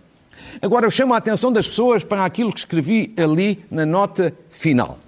Agora 0.61 0.87
eu 0.87 0.90
chamo 0.90 1.14
a 1.14 1.16
atenção 1.16 1.52
das 1.52 1.66
pessoas 1.66 2.04
para 2.04 2.24
aquilo 2.24 2.52
que 2.52 2.59
escrevi 2.59 3.14
ali 3.16 3.64
na 3.70 3.87
nota 3.87 4.35
final. 4.50 4.98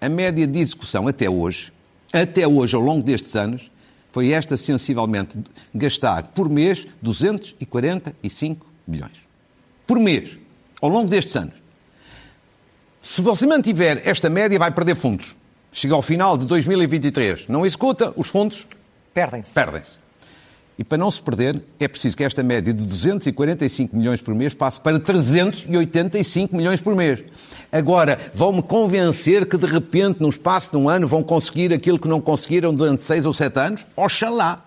A 0.00 0.08
média 0.08 0.46
de 0.46 0.58
execução 0.58 1.06
até 1.06 1.28
hoje, 1.28 1.72
até 2.12 2.46
hoje, 2.48 2.74
ao 2.74 2.82
longo 2.82 3.02
destes 3.02 3.36
anos, 3.36 3.70
foi 4.10 4.30
esta 4.32 4.56
sensivelmente 4.56 5.38
gastar 5.74 6.28
por 6.28 6.48
mês 6.48 6.86
245 7.00 8.66
milhões. 8.86 9.12
Por 9.86 9.98
mês, 9.98 10.38
ao 10.80 10.88
longo 10.88 11.08
destes 11.08 11.36
anos. 11.36 11.54
Se 13.00 13.20
você 13.20 13.46
mantiver 13.46 14.02
esta 14.04 14.28
média, 14.28 14.58
vai 14.58 14.70
perder 14.70 14.96
fundos. 14.96 15.36
Chega 15.72 15.94
ao 15.94 16.02
final 16.02 16.36
de 16.36 16.46
2023, 16.46 17.46
não 17.48 17.64
executa, 17.64 18.12
os 18.16 18.28
fundos 18.28 18.66
perdem-se. 19.14 19.54
Perdem-se. 19.54 20.09
E 20.80 20.84
para 20.84 20.96
não 20.96 21.10
se 21.10 21.20
perder, 21.20 21.62
é 21.78 21.86
preciso 21.86 22.16
que 22.16 22.24
esta 22.24 22.42
média 22.42 22.72
de 22.72 22.82
245 22.82 23.94
milhões 23.94 24.22
por 24.22 24.34
mês 24.34 24.54
passe 24.54 24.80
para 24.80 24.98
385 24.98 26.56
milhões 26.56 26.80
por 26.80 26.94
mês. 26.94 27.22
Agora, 27.70 28.18
vão-me 28.32 28.62
convencer 28.62 29.44
que 29.44 29.58
de 29.58 29.66
repente, 29.66 30.22
no 30.22 30.30
espaço 30.30 30.70
de 30.70 30.78
um 30.78 30.88
ano, 30.88 31.06
vão 31.06 31.22
conseguir 31.22 31.70
aquilo 31.74 31.98
que 31.98 32.08
não 32.08 32.18
conseguiram 32.18 32.74
durante 32.74 33.04
seis 33.04 33.26
ou 33.26 33.32
sete 33.34 33.58
anos? 33.58 33.84
Oxalá. 33.94 34.64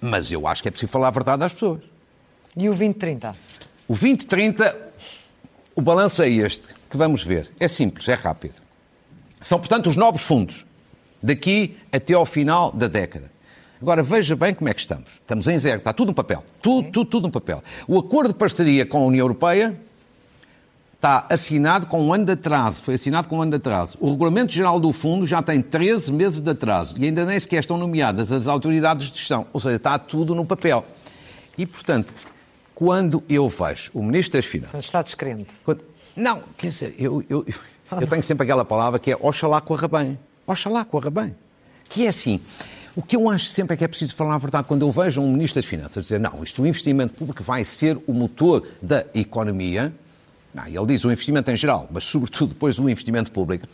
Mas 0.00 0.30
eu 0.30 0.46
acho 0.46 0.62
que 0.62 0.68
é 0.68 0.70
preciso 0.70 0.92
falar 0.92 1.08
a 1.08 1.10
verdade 1.10 1.42
às 1.42 1.52
pessoas. 1.52 1.80
E 2.56 2.68
o 2.68 2.70
2030? 2.70 3.30
O 3.88 3.94
2030, 3.94 4.76
o 5.74 5.82
balanço 5.82 6.22
é 6.22 6.30
este, 6.30 6.68
que 6.88 6.96
vamos 6.96 7.24
ver. 7.24 7.50
É 7.58 7.66
simples, 7.66 8.06
é 8.06 8.14
rápido. 8.14 8.54
São, 9.40 9.58
portanto, 9.58 9.88
os 9.88 9.96
novos 9.96 10.22
fundos, 10.22 10.64
daqui 11.20 11.76
até 11.90 12.14
ao 12.14 12.24
final 12.24 12.70
da 12.70 12.86
década. 12.86 13.39
Agora 13.80 14.02
veja 14.02 14.36
bem 14.36 14.52
como 14.52 14.68
é 14.68 14.74
que 14.74 14.80
estamos. 14.80 15.08
Estamos 15.20 15.48
em 15.48 15.58
zero, 15.58 15.78
está 15.78 15.92
tudo 15.92 16.08
no 16.08 16.14
papel. 16.14 16.44
Tudo, 16.60 16.90
tudo, 16.90 17.10
tudo 17.10 17.22
no 17.24 17.32
papel. 17.32 17.62
O 17.88 17.98
acordo 17.98 18.28
de 18.28 18.34
parceria 18.34 18.84
com 18.84 18.98
a 18.98 19.06
União 19.06 19.24
Europeia 19.24 19.74
está 20.92 21.24
assinado 21.30 21.86
com 21.86 22.02
um 22.02 22.12
ano 22.12 22.26
de 22.26 22.32
atraso. 22.32 22.82
Foi 22.82 22.94
assinado 22.94 23.26
com 23.26 23.38
um 23.38 23.42
ano 23.42 23.52
de 23.52 23.56
atraso. 23.56 23.96
O 23.98 24.10
Regulamento 24.10 24.52
Geral 24.52 24.78
do 24.78 24.92
Fundo 24.92 25.26
já 25.26 25.42
tem 25.42 25.62
13 25.62 26.12
meses 26.12 26.40
de 26.40 26.50
atraso 26.50 26.94
e 26.98 27.06
ainda 27.06 27.24
nem 27.24 27.40
sequer 27.40 27.60
estão 27.60 27.78
nomeadas 27.78 28.30
as 28.30 28.46
autoridades 28.46 29.10
de 29.10 29.18
gestão. 29.18 29.46
Ou 29.50 29.58
seja, 29.58 29.76
está 29.76 29.98
tudo 29.98 30.34
no 30.34 30.44
papel. 30.44 30.84
E, 31.56 31.64
portanto, 31.64 32.12
quando 32.74 33.22
eu 33.30 33.48
vejo 33.48 33.90
o 33.94 34.02
Ministro 34.02 34.38
das 34.38 34.44
Finanças... 34.44 34.84
Está 34.84 35.00
descrente. 35.00 35.54
Quando... 35.64 35.82
Não, 36.14 36.42
quer 36.58 36.68
dizer, 36.68 36.94
eu, 36.98 37.24
eu, 37.30 37.46
eu 37.98 38.06
tenho 38.06 38.22
sempre 38.22 38.44
aquela 38.44 38.64
palavra 38.64 38.98
que 38.98 39.10
é 39.10 39.16
oxalá 39.18 39.58
corra 39.62 39.88
bem. 39.88 40.18
Oxalá 40.46 40.84
corra 40.84 41.10
bem. 41.10 41.34
Que 41.88 42.04
é 42.04 42.08
assim... 42.10 42.40
O 42.96 43.02
que 43.02 43.14
eu 43.14 43.30
acho 43.30 43.46
sempre 43.46 43.74
é 43.74 43.76
que 43.76 43.84
é 43.84 43.88
preciso 43.88 44.14
falar 44.14 44.34
a 44.34 44.38
verdade. 44.38 44.66
Quando 44.66 44.82
eu 44.82 44.90
vejo 44.90 45.20
um 45.20 45.32
Ministro 45.32 45.60
das 45.60 45.68
Finanças 45.68 46.04
dizer, 46.04 46.18
não, 46.18 46.42
isto 46.42 46.62
o 46.62 46.66
investimento 46.66 47.14
público 47.14 47.42
vai 47.42 47.64
ser 47.64 47.96
o 48.06 48.12
motor 48.12 48.66
da 48.82 49.04
economia, 49.14 49.92
não, 50.52 50.66
ele 50.66 50.86
diz 50.86 51.04
o 51.04 51.12
investimento 51.12 51.50
em 51.50 51.56
geral, 51.56 51.88
mas 51.92 52.04
sobretudo 52.04 52.48
depois 52.48 52.78
o 52.78 52.90
investimento 52.90 53.30
público, 53.30 53.68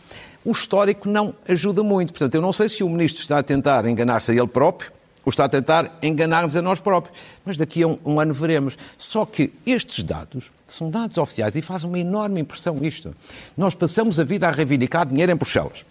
o 0.45 0.51
histórico 0.51 1.09
não 1.09 1.33
ajuda 1.47 1.81
muito. 1.81 2.13
Portanto, 2.13 2.35
eu 2.35 2.41
não 2.41 2.53
sei 2.53 2.69
se 2.69 2.83
o 2.83 2.89
Ministro 2.89 3.21
está 3.21 3.39
a 3.39 3.43
tentar 3.43 3.85
enganar-se 3.87 4.31
a 4.31 4.35
ele 4.35 4.47
próprio 4.47 4.91
ou 5.25 5.29
está 5.29 5.45
a 5.45 5.49
tentar 5.49 5.97
enganar-nos 6.01 6.55
a 6.55 6.61
nós 6.61 6.79
próprios. 6.79 7.17
Mas 7.43 7.57
daqui 7.57 7.81
a 7.81 7.87
um, 7.87 7.97
um, 8.05 8.19
ano 8.19 8.33
veremos. 8.33 8.77
Só 8.97 9.25
que 9.25 9.51
estes 9.65 10.03
dados 10.03 10.51
são 10.67 10.89
dados 10.89 11.17
oficiais 11.17 11.55
e 11.55 11.61
faz 11.61 11.83
uma 11.83 11.99
enorme 11.99 12.39
impressão 12.39 12.77
isto. 12.81 13.13
Nós 13.57 13.75
passamos 13.75 14.19
a 14.19 14.23
vida 14.23 14.47
a 14.47 14.51
reivindicar 14.51 15.05
dinheiro 15.05 15.31
em 15.31 15.35
Bruxelas 15.35 15.83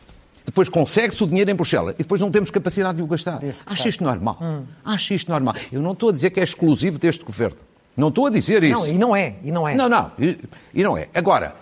depois 0.46 0.68
consegue-se 0.68 1.22
o 1.22 1.26
dinheiro 1.26 1.50
em 1.50 1.54
Bruxelas 1.54 1.94
e 1.96 1.98
depois 1.98 2.20
não 2.20 2.30
temos 2.30 2.50
capacidade 2.50 2.96
de 2.96 3.02
o 3.02 3.06
gastar. 3.06 3.40
Acho 3.66 3.88
isto 3.88 4.04
normal. 4.04 4.38
Hum. 4.40 4.62
Acho 4.84 5.12
isto 5.12 5.30
normal. 5.30 5.54
Eu 5.72 5.82
não 5.82 5.92
estou 5.92 6.08
a 6.10 6.12
dizer 6.12 6.30
que 6.30 6.38
é 6.38 6.44
exclusivo 6.44 6.98
deste 6.98 7.24
governo. 7.24 7.58
Não 7.96 8.08
estou 8.08 8.26
a 8.26 8.30
dizer 8.30 8.62
isso. 8.62 8.78
Não, 8.80 8.86
e 8.86 8.98
não 8.98 9.16
é. 9.16 9.34
E 9.42 9.50
não 9.50 9.68
é. 9.68 9.74
Não, 9.74 9.88
não. 9.88 10.12
E, 10.18 10.38
e 10.72 10.82
não 10.84 10.96
é. 10.96 11.08
Agora, 11.12 11.56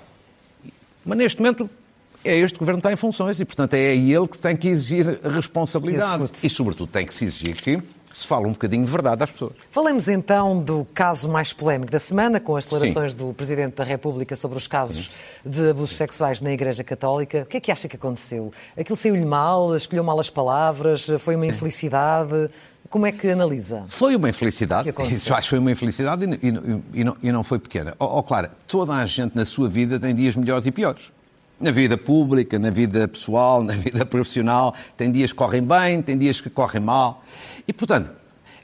mas 1.05 1.17
neste 1.17 1.41
momento 1.41 1.69
é 2.23 2.37
este 2.37 2.59
governo 2.59 2.81
que 2.81 2.87
está 2.87 2.93
em 2.93 2.97
funções 2.97 3.41
e, 3.41 3.45
portanto, 3.45 3.75
é 3.75 3.97
ele 3.97 4.29
que 4.29 4.39
tem 4.39 4.57
que 4.57 4.69
exigir 4.69 5.19
responsabilidade. 5.23 6.31
E, 6.43 6.51
sobretudo, 6.51 6.91
tem 6.91 7.07
que 7.07 7.15
se 7.15 7.25
exigir 7.25 7.57
que 7.57 7.83
se 8.15 8.27
fala 8.27 8.47
um 8.47 8.53
bocadinho 8.53 8.85
de 8.85 8.91
verdade 8.91 9.25
às 9.25 9.33
pessoas. 9.33 9.53
Falemos 9.71 10.09
então 10.09 10.59
do 10.63 10.87
caso 10.95 11.29
mais 11.29 11.53
polémico 11.53 11.91
da 11.91 11.99
semana, 11.99 12.39
com 12.39 12.57
as 12.57 12.65
declarações 12.65 13.13
Sim. 13.13 13.19
do 13.19 13.35
Presidente 13.35 13.75
da 13.75 13.85
República 13.85 14.37
sobre 14.37 14.57
os 14.57 14.69
casos 14.69 15.11
Sim. 15.43 15.51
de 15.51 15.71
abusos 15.71 15.97
sexuais 15.97 16.41
na 16.41 16.53
Igreja 16.53 16.85
Católica. 16.85 17.43
O 17.43 17.47
que 17.47 17.57
é 17.57 17.61
que 17.61 17.73
acha 17.73 17.89
que 17.89 17.97
aconteceu? 17.97 18.53
Aquilo 18.79 18.97
saiu-lhe 18.97 19.25
mal? 19.25 19.75
Escolheu 19.77 20.05
mal 20.05 20.19
as 20.21 20.31
palavras? 20.31 21.11
Foi 21.19 21.35
uma 21.35 21.47
infelicidade? 21.47 22.51
Como 22.89 23.07
é 23.07 23.11
que 23.11 23.29
analisa? 23.29 23.85
Foi 23.89 24.15
uma 24.15 24.29
infelicidade. 24.29 24.95
Isso 25.11 25.35
acho 25.35 25.47
que 25.47 25.51
foi 25.51 25.59
uma 25.59 25.73
infelicidade 25.73 26.25
e, 26.25 26.49
e, 26.49 27.01
e, 27.01 27.05
não, 27.05 27.17
e 27.21 27.33
não, 27.33 27.43
foi 27.43 27.59
pequena. 27.59 27.97
Ó, 27.99 28.07
oh, 28.07 28.19
oh, 28.19 28.23
Clara, 28.23 28.53
toda 28.69 28.93
a 28.93 29.05
gente 29.05 29.35
na 29.35 29.45
sua 29.45 29.69
vida 29.69 29.99
tem 29.99 30.15
dias 30.15 30.37
melhores 30.37 30.65
e 30.67 30.71
piores. 30.71 31.14
Na 31.61 31.71
vida 31.71 31.97
pública, 31.97 32.59
na 32.59 32.71
vida 32.71 33.07
pessoal, 33.07 33.63
na 33.63 33.75
vida 33.75 34.05
profissional, 34.07 34.75
tem 34.97 35.11
dias 35.11 35.33
que 35.33 35.39
correm 35.39 35.63
bem, 35.63 36.03
tem 36.03 36.19
dias 36.19 36.41
que 36.41 36.51
correm 36.51 36.83
mal. 36.83 37.25
E, 37.67 37.73
portanto, 37.73 38.11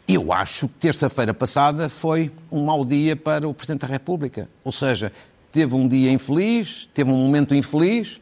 eu 0.08 0.32
acho 0.32 0.66
que 0.68 0.74
terça-feira 0.74 1.32
passada 1.32 1.88
foi 1.88 2.30
um 2.50 2.64
mau 2.64 2.84
dia 2.84 3.14
para 3.14 3.48
o 3.48 3.54
Presidente 3.54 3.82
da 3.82 3.86
República. 3.86 4.48
Ou 4.64 4.72
seja, 4.72 5.12
teve 5.52 5.74
um 5.74 5.86
dia 5.86 6.10
infeliz, 6.10 6.88
teve 6.92 7.10
um 7.10 7.16
momento 7.16 7.54
infeliz 7.54 8.20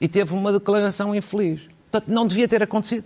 e 0.00 0.08
teve 0.08 0.32
uma 0.34 0.52
declaração 0.52 1.14
infeliz. 1.14 1.68
Portanto, 1.90 2.10
não 2.10 2.26
devia 2.26 2.48
ter 2.48 2.62
acontecido. 2.62 3.04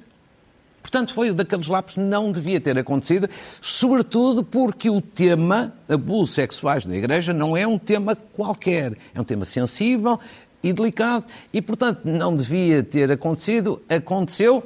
Portanto, 0.85 1.15
foi 1.15 1.33
daqueles 1.33 1.67
lapsos 1.67 1.97
não 1.97 2.31
devia 2.31 2.61
ter 2.61 2.79
acontecido, 2.79 3.27
sobretudo 3.59 4.45
porque 4.45 4.91
o 4.91 5.01
tema 5.01 5.73
abusos 5.89 6.35
sexuais 6.35 6.85
na 6.85 6.95
Igreja 6.95 7.33
não 7.33 7.57
é 7.57 7.67
um 7.67 7.79
tema 7.79 8.15
qualquer, 8.15 8.93
é 9.15 9.19
um 9.19 9.25
tema 9.25 9.47
sensível 9.47 10.21
e 10.65 10.73
delicado 10.73 11.27
e, 11.53 11.61
portanto, 11.61 12.01
não 12.05 12.35
devia 12.35 12.83
ter 12.83 13.13
acontecido, 13.13 13.83
aconteceu 13.87 14.65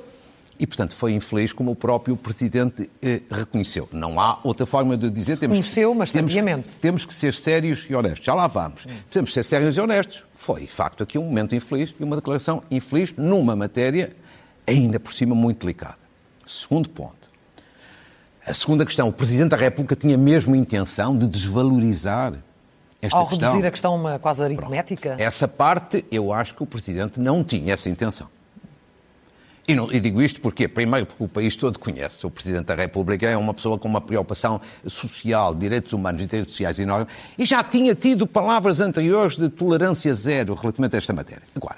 e, 0.59 0.67
portanto, 0.67 0.95
foi 0.95 1.13
infeliz 1.13 1.53
como 1.53 1.73
o 1.73 1.77
próprio 1.77 2.17
Presidente 2.17 2.89
eh, 3.03 3.23
reconheceu. 3.31 3.89
Não 3.93 4.21
há 4.21 4.39
outra 4.43 4.67
forma 4.67 4.97
de 4.97 5.11
dizer. 5.11 5.39
Temos 5.39 5.57
reconheceu, 5.57 5.95
mas 5.95 6.11
temos, 6.11 6.35
temos 6.81 7.05
que 7.05 7.15
ser 7.15 7.35
sérios 7.35 7.87
e 7.89 7.95
honestos. 7.95 8.25
Já 8.25 8.35
lá 8.35 8.47
vamos. 8.47 8.85
Hum. 8.87 8.91
Temos 9.11 9.31
que 9.31 9.35
ser 9.35 9.45
sérios 9.45 9.77
e 9.77 9.81
honestos. 9.81 10.25
Foi, 10.35 10.63
de 10.63 10.67
facto, 10.69 11.03
aqui 11.03 11.19
um 11.19 11.25
momento 11.25 11.55
infeliz 11.55 11.95
e 11.99 12.03
uma 12.03 12.17
declaração 12.17 12.63
infeliz 12.71 13.15
numa 13.17 13.55
matéria 13.55 14.17
ainda 14.67 14.99
por 14.99 15.13
cima 15.13 15.35
muito 15.35 15.61
delicada. 15.61 15.99
Segundo 16.45 16.89
ponto. 16.89 17.29
A 18.45 18.55
segunda 18.55 18.85
questão, 18.85 19.09
o 19.09 19.13
Presidente 19.13 19.51
da 19.51 19.57
República 19.57 19.95
tinha 19.95 20.17
mesmo 20.17 20.57
intenção 20.57 21.17
de 21.17 21.29
desvalorizar 21.29 22.33
esta 23.01 23.17
Ao 23.17 23.27
questão. 23.27 23.49
Reduzir 23.51 23.67
a 23.67 23.71
questão 23.71 23.95
uma 23.95 24.19
quase 24.19 24.43
aritmética? 24.43 25.11
Pronto. 25.11 25.21
Essa 25.21 25.47
parte, 25.47 26.05
eu 26.11 26.33
acho 26.33 26.55
que 26.55 26.63
o 26.63 26.67
Presidente 26.67 27.21
não 27.21 27.45
tinha 27.45 27.75
essa 27.75 27.89
intenção. 27.89 28.29
E, 29.69 29.75
não, 29.75 29.93
e, 29.93 30.01
digo 30.01 30.23
isto 30.23 30.41
porque, 30.41 30.67
primeiro, 30.67 31.05
porque 31.05 31.23
o 31.23 31.29
país 31.29 31.55
todo 31.55 31.79
conhece. 31.79 32.27
O 32.27 32.31
Presidente 32.31 32.65
da 32.65 32.75
República 32.75 33.29
é 33.29 33.37
uma 33.37 33.53
pessoa 33.53 33.79
com 33.79 33.87
uma 33.87 34.01
preocupação 34.01 34.59
social, 34.87 35.55
direitos 35.55 35.93
humanos 35.93 36.23
e 36.23 36.27
direitos 36.27 36.55
sociais 36.55 36.79
enorme, 36.79 37.07
e 37.39 37.45
já 37.45 37.63
tinha 37.63 37.95
tido 37.95 38.27
palavras 38.27 38.81
anteriores 38.81 39.37
de 39.37 39.51
tolerância 39.51 40.13
zero 40.15 40.55
relativamente 40.55 40.95
a 40.95 40.99
esta 40.99 41.13
matéria. 41.13 41.43
Agora, 41.55 41.77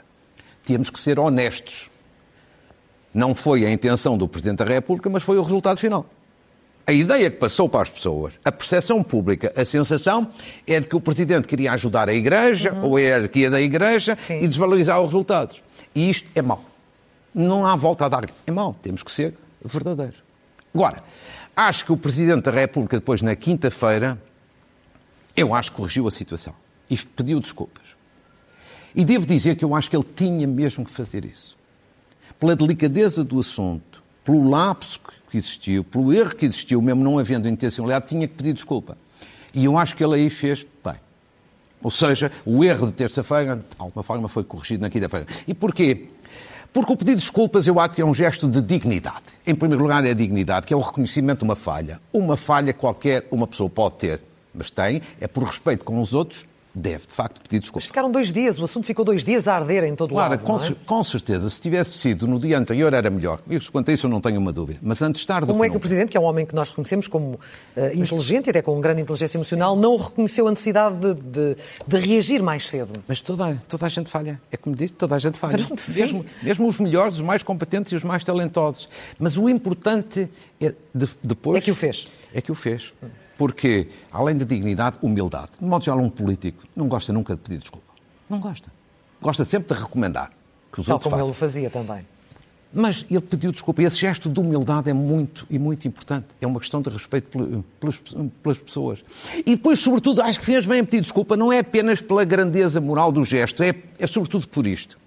temos 0.65 0.89
que 0.89 1.01
ser 1.01 1.19
honestos. 1.19 1.91
Não 3.13 3.35
foi 3.35 3.67
a 3.67 3.73
intenção 3.73 4.17
do 4.17 4.29
Presidente 4.29 4.59
da 4.59 4.67
República, 4.67 5.11
mas 5.11 5.25
foi 5.25 5.37
o 5.37 5.43
resultado 5.43 5.79
final. 5.79 6.07
A 6.87 6.93
ideia 6.93 7.31
que 7.31 7.37
passou 7.37 7.69
para 7.69 7.83
as 7.83 7.91
pessoas, 7.91 8.35
a 8.45 8.51
percepção 8.51 9.03
pública, 9.03 9.53
a 9.55 9.65
sensação 9.65 10.29
é 10.67 10.81
de 10.81 10.89
que 10.89 10.97
o 10.97 11.01
Presidente 11.01 11.47
queria 11.47 11.73
ajudar 11.73 12.09
a 12.09 12.15
Igreja, 12.15 12.73
uhum. 12.73 12.85
ou 12.85 12.97
a 12.97 13.01
hierarquia 13.01 13.51
da 13.51 13.61
Igreja, 13.61 14.17
Sim. 14.17 14.41
e 14.43 14.49
desvalorizar 14.49 15.01
os 15.01 15.07
resultados. 15.07 15.63
E 15.95 16.11
isto 16.11 16.29
é 16.35 16.43
mau. 16.43 16.65
Não 17.35 17.65
há 17.67 17.77
volta 17.77 18.07
a 18.07 18.09
dar. 18.09 18.29
É 18.47 18.51
mau. 18.51 18.75
Temos 18.83 19.03
que 19.03 19.13
ser 19.13 19.35
verdadeiros. 19.65 20.17
Agora, 20.75 21.03
acho 21.55 21.85
que 21.85 21.93
o 21.93 21.97
Presidente 21.97 22.45
da 22.45 22.51
República, 22.51 22.97
depois, 22.97 23.23
na 23.23 23.37
quinta-feira, 23.37 24.21
eu 25.37 25.55
acho 25.55 25.71
que 25.71 25.77
corrigiu 25.77 26.09
a 26.09 26.11
situação 26.11 26.55
e 26.89 26.97
pediu 26.97 27.39
desculpas. 27.39 27.85
E 28.95 29.05
devo 29.05 29.27
dizer 29.27 29.57
que 29.57 29.65
eu 29.65 29.75
acho 29.75 29.89
que 29.89 29.97
ele 29.97 30.07
tinha 30.17 30.47
mesmo 30.47 30.85
que 30.85 30.91
fazer 30.91 31.25
isso. 31.25 31.57
Pela 32.39 32.57
delicadeza 32.57 33.23
do 33.23 33.39
assunto, 33.39 34.03
pelo 34.25 34.49
lapso 34.49 34.99
que 34.99 35.20
existiu, 35.37 35.85
pelo 35.85 36.13
erro 36.13 36.35
que 36.35 36.47
existiu, 36.47 36.81
mesmo 36.81 37.03
não 37.03 37.19
havendo 37.19 37.49
intencionalidade, 37.49 38.09
tinha 38.09 38.27
que 38.27 38.35
pedir 38.35 38.53
desculpa. 38.53 38.97
E 39.53 39.65
eu 39.65 39.77
acho 39.77 39.97
que 39.97 40.05
ele 40.05 40.15
aí 40.15 40.31
fez 40.31 40.67
bem. 40.85 40.97
Ou 41.83 41.91
seja, 41.91 42.31
o 42.45 42.63
erro 42.63 42.87
de 42.87 42.93
terça-feira, 42.93 43.57
de 43.57 43.63
alguma 43.79 44.03
forma, 44.03 44.29
foi 44.29 44.45
corrigido 44.45 44.83
na 44.83 44.91
quinta-feira. 44.91 45.27
E 45.49 45.55
porquê? 45.55 46.09
Porque 46.73 46.93
o 46.93 46.97
pedido 46.97 47.17
de 47.17 47.23
desculpas 47.23 47.67
eu 47.67 47.81
acho 47.81 47.95
que 47.95 48.03
é 48.03 48.05
um 48.05 48.15
gesto 48.15 48.49
de 48.49 48.61
dignidade. 48.61 49.25
Em 49.47 49.55
primeiro 49.55 49.83
lugar, 49.83 50.05
é 50.05 50.11
a 50.11 50.15
dignidade, 50.15 50.67
que 50.67 50.75
é 50.75 50.77
o 50.77 50.81
reconhecimento 50.81 51.39
de 51.39 51.45
uma 51.45 51.57
falha. 51.57 52.01
Uma 52.13 52.37
falha 52.37 52.73
qualquer 52.73 53.27
uma 53.31 53.47
pessoa 53.47 53.69
pode 53.69 53.97
ter, 53.97 54.21
mas 54.55 54.71
tem, 54.71 55.03
é 55.21 55.27
por 55.27 55.45
respeito 55.45 55.85
com 55.85 56.01
os 56.01 56.15
outros 56.15 56.47
deve, 56.75 57.07
de 57.07 57.13
facto, 57.13 57.41
pedir 57.41 57.61
desculpa. 57.61 57.81
Mas 57.81 57.87
ficaram 57.87 58.11
dois 58.11 58.33
dias, 58.33 58.59
o 58.59 58.65
assunto 58.65 58.87
ficou 58.87 59.05
dois 59.05 59.25
dias 59.25 59.49
a 59.49 59.57
arder 59.57 59.85
em 59.85 59.95
todo 59.95 60.13
o 60.13 60.15
claro, 60.15 60.31
lado. 60.31 60.45
Com, 60.45 60.57
é? 60.57 60.75
com 60.87 61.05
certeza, 61.05 61.49
se 61.51 61.61
tivesse 61.61 61.99
sido 61.99 62.27
no 62.27 62.39
dia 62.39 62.59
anterior 62.59 62.93
era 62.93 63.11
melhor. 63.11 63.41
Isso, 63.49 63.71
quanto 63.73 63.91
a 63.91 63.95
isso 63.95 64.07
eu 64.07 64.11
não 64.11 64.21
tenho 64.21 64.39
uma 64.39 64.53
dúvida. 64.53 64.79
Mas 64.83 65.03
antes 65.03 65.25
tarde. 65.25 65.47
Como 65.47 65.65
é 65.65 65.71
que 65.71 65.77
o 65.77 65.81
Presidente, 65.81 66.11
que 66.11 66.17
é 66.17 66.21
um 66.21 66.25
homem 66.25 66.47
que 66.47 66.55
nós 66.55 66.69
reconhecemos 66.71 67.09
como 67.09 67.33
uh, 67.33 67.39
inteligente 67.95 68.47
e 68.47 68.51
até 68.51 68.63
com 68.63 68.81
grande 68.81 69.03
inteligência 69.03 69.37
emocional, 69.37 69.75
não 69.77 69.97
reconheceu 69.97 70.47
a 70.47 70.51
necessidade 70.51 70.97
de, 70.97 71.15
de, 71.15 71.57
de, 71.87 71.99
reagir 71.99 72.43
mais 72.43 72.69
cedo? 72.69 72.93
Mas 73.07 73.21
toda, 73.21 73.63
toda 73.69 73.87
a 73.87 73.89
gente 73.89 74.09
falha. 74.09 74.41
É 74.51 74.57
como 74.57 74.77
diz, 74.77 74.91
toda 74.93 75.17
a 75.17 75.19
gente 75.19 75.39
falha. 75.39 75.67
mesmo, 75.97 76.25
mesmo 76.43 76.69
os 76.69 76.79
melhores, 76.79 77.17
os 77.17 77.23
mais 77.23 77.43
competentes 77.43 77.93
e 77.93 77.97
os 77.97 78.05
mais 78.05 78.23
talentosos. 78.23 78.89
Mas 79.19 79.37
o 79.37 79.49
importante 79.49 80.31
é 80.61 80.75
de, 80.95 81.09
depois. 81.23 81.59
É 81.59 81.61
que 81.61 81.71
o 81.71 81.75
fez. 81.75 82.09
É 82.33 82.41
que 82.41 82.53
o 82.53 82.55
fez. 82.55 82.93
Porque, 83.41 83.89
além 84.13 84.37
da 84.37 84.45
dignidade, 84.45 84.99
humildade. 85.01 85.53
De 85.59 85.65
modo 85.65 85.83
geral, 85.83 85.99
um 85.99 86.11
político 86.11 86.63
não 86.77 86.87
gosta 86.89 87.11
nunca 87.11 87.35
de 87.35 87.41
pedir 87.41 87.57
desculpa. 87.57 87.87
Não 88.29 88.39
gosta. 88.39 88.71
Gosta 89.19 89.47
sempre 89.47 89.75
de 89.75 89.83
recomendar 89.83 90.31
que 90.71 90.79
os 90.79 90.85
Tal 90.85 90.97
outros 90.97 91.11
como 91.11 91.17
façam. 91.17 91.31
ele 91.31 91.39
fazia 91.39 91.71
também. 91.71 92.07
Mas 92.71 93.07
ele 93.11 93.23
pediu 93.23 93.51
desculpa. 93.51 93.81
E 93.81 93.87
esse 93.87 93.97
gesto 93.97 94.29
de 94.29 94.39
humildade 94.39 94.91
é 94.91 94.93
muito 94.93 95.47
e 95.49 95.59
muito 95.59 95.89
importante. 95.89 96.27
É 96.39 96.47
uma 96.47 96.61
questão 96.61 96.83
de 96.83 96.91
respeito 96.91 97.65
pelas, 97.81 98.03
pelas, 98.43 98.59
pessoas. 98.59 99.03
E 99.39 99.57
depois, 99.57 99.79
sobretudo, 99.79 100.21
acho 100.21 100.39
que 100.39 100.45
fez 100.45 100.67
bem 100.67 100.81
a 100.81 100.85
pedir 100.85 101.01
desculpa. 101.01 101.35
Não 101.35 101.51
é 101.51 101.61
apenas 101.61 102.03
pela 102.03 102.27
grandeza 102.27 102.79
moral 102.79 103.11
do 103.11 103.25
gesto, 103.25 103.63
é, 103.63 103.75
é 103.99 104.07
sobretudo 104.07 104.47
por 104.49 104.67
isto. 104.67 104.99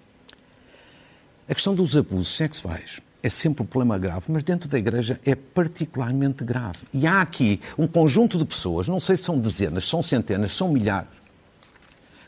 A 1.48 1.54
questão 1.54 1.72
dos 1.72 1.96
abusos 1.96 2.34
sexuais 2.36 3.00
é 3.24 3.30
sempre 3.30 3.62
um 3.62 3.66
problema 3.66 3.96
grave, 3.96 4.26
mas 4.28 4.44
dentro 4.44 4.68
da 4.68 4.78
Igreja 4.78 5.18
é 5.24 5.34
particularmente 5.34 6.44
grave. 6.44 6.80
E 6.92 7.06
há 7.06 7.22
aqui 7.22 7.58
um 7.78 7.86
conjunto 7.86 8.36
de 8.36 8.44
pessoas, 8.44 8.86
não 8.86 9.00
sei 9.00 9.16
se 9.16 9.24
são 9.24 9.38
dezenas, 9.38 9.88
são 9.88 10.02
centenas, 10.02 10.54
são 10.54 10.68
milhares, 10.68 11.08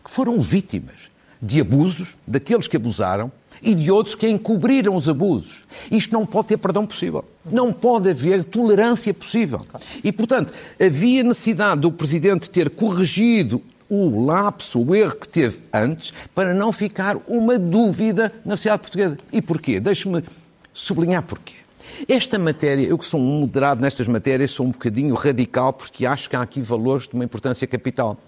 que 0.02 0.10
foram 0.10 0.40
vítimas 0.40 1.10
de 1.40 1.60
abusos, 1.60 2.16
daqueles 2.26 2.66
que 2.66 2.78
abusaram 2.78 3.30
e 3.60 3.74
de 3.74 3.90
outros 3.90 4.14
que 4.14 4.26
encobriram 4.26 4.96
os 4.96 5.06
abusos. 5.06 5.64
Isto 5.90 6.14
não 6.14 6.24
pode 6.24 6.48
ter 6.48 6.56
perdão 6.56 6.86
possível. 6.86 7.22
Não 7.44 7.74
pode 7.74 8.08
haver 8.08 8.42
tolerância 8.42 9.12
possível. 9.12 9.66
E, 10.02 10.10
portanto, 10.10 10.50
havia 10.80 11.22
necessidade 11.22 11.82
do 11.82 11.92
Presidente 11.92 12.48
ter 12.48 12.70
corrigido 12.70 13.60
o 13.88 14.24
lapso, 14.24 14.82
o 14.82 14.94
erro 14.94 15.16
que 15.16 15.28
teve 15.28 15.58
antes, 15.72 16.12
para 16.34 16.54
não 16.54 16.72
ficar 16.72 17.18
uma 17.28 17.58
dúvida 17.58 18.32
na 18.46 18.56
sociedade 18.56 18.80
portuguesa. 18.80 19.16
E 19.30 19.42
porquê? 19.42 19.78
Deixe-me 19.78 20.24
sublinhar 20.76 21.22
porquê. 21.22 21.54
Esta 22.06 22.38
matéria, 22.38 22.86
eu 22.86 22.98
que 22.98 23.06
sou 23.06 23.18
um 23.18 23.40
moderado 23.40 23.80
nestas 23.80 24.06
matérias, 24.06 24.50
sou 24.50 24.66
um 24.66 24.70
bocadinho 24.70 25.14
radical 25.14 25.72
porque 25.72 26.04
acho 26.04 26.28
que 26.28 26.36
há 26.36 26.42
aqui 26.42 26.60
valores 26.60 27.08
de 27.08 27.14
uma 27.14 27.24
importância 27.24 27.66
capital. 27.66 28.18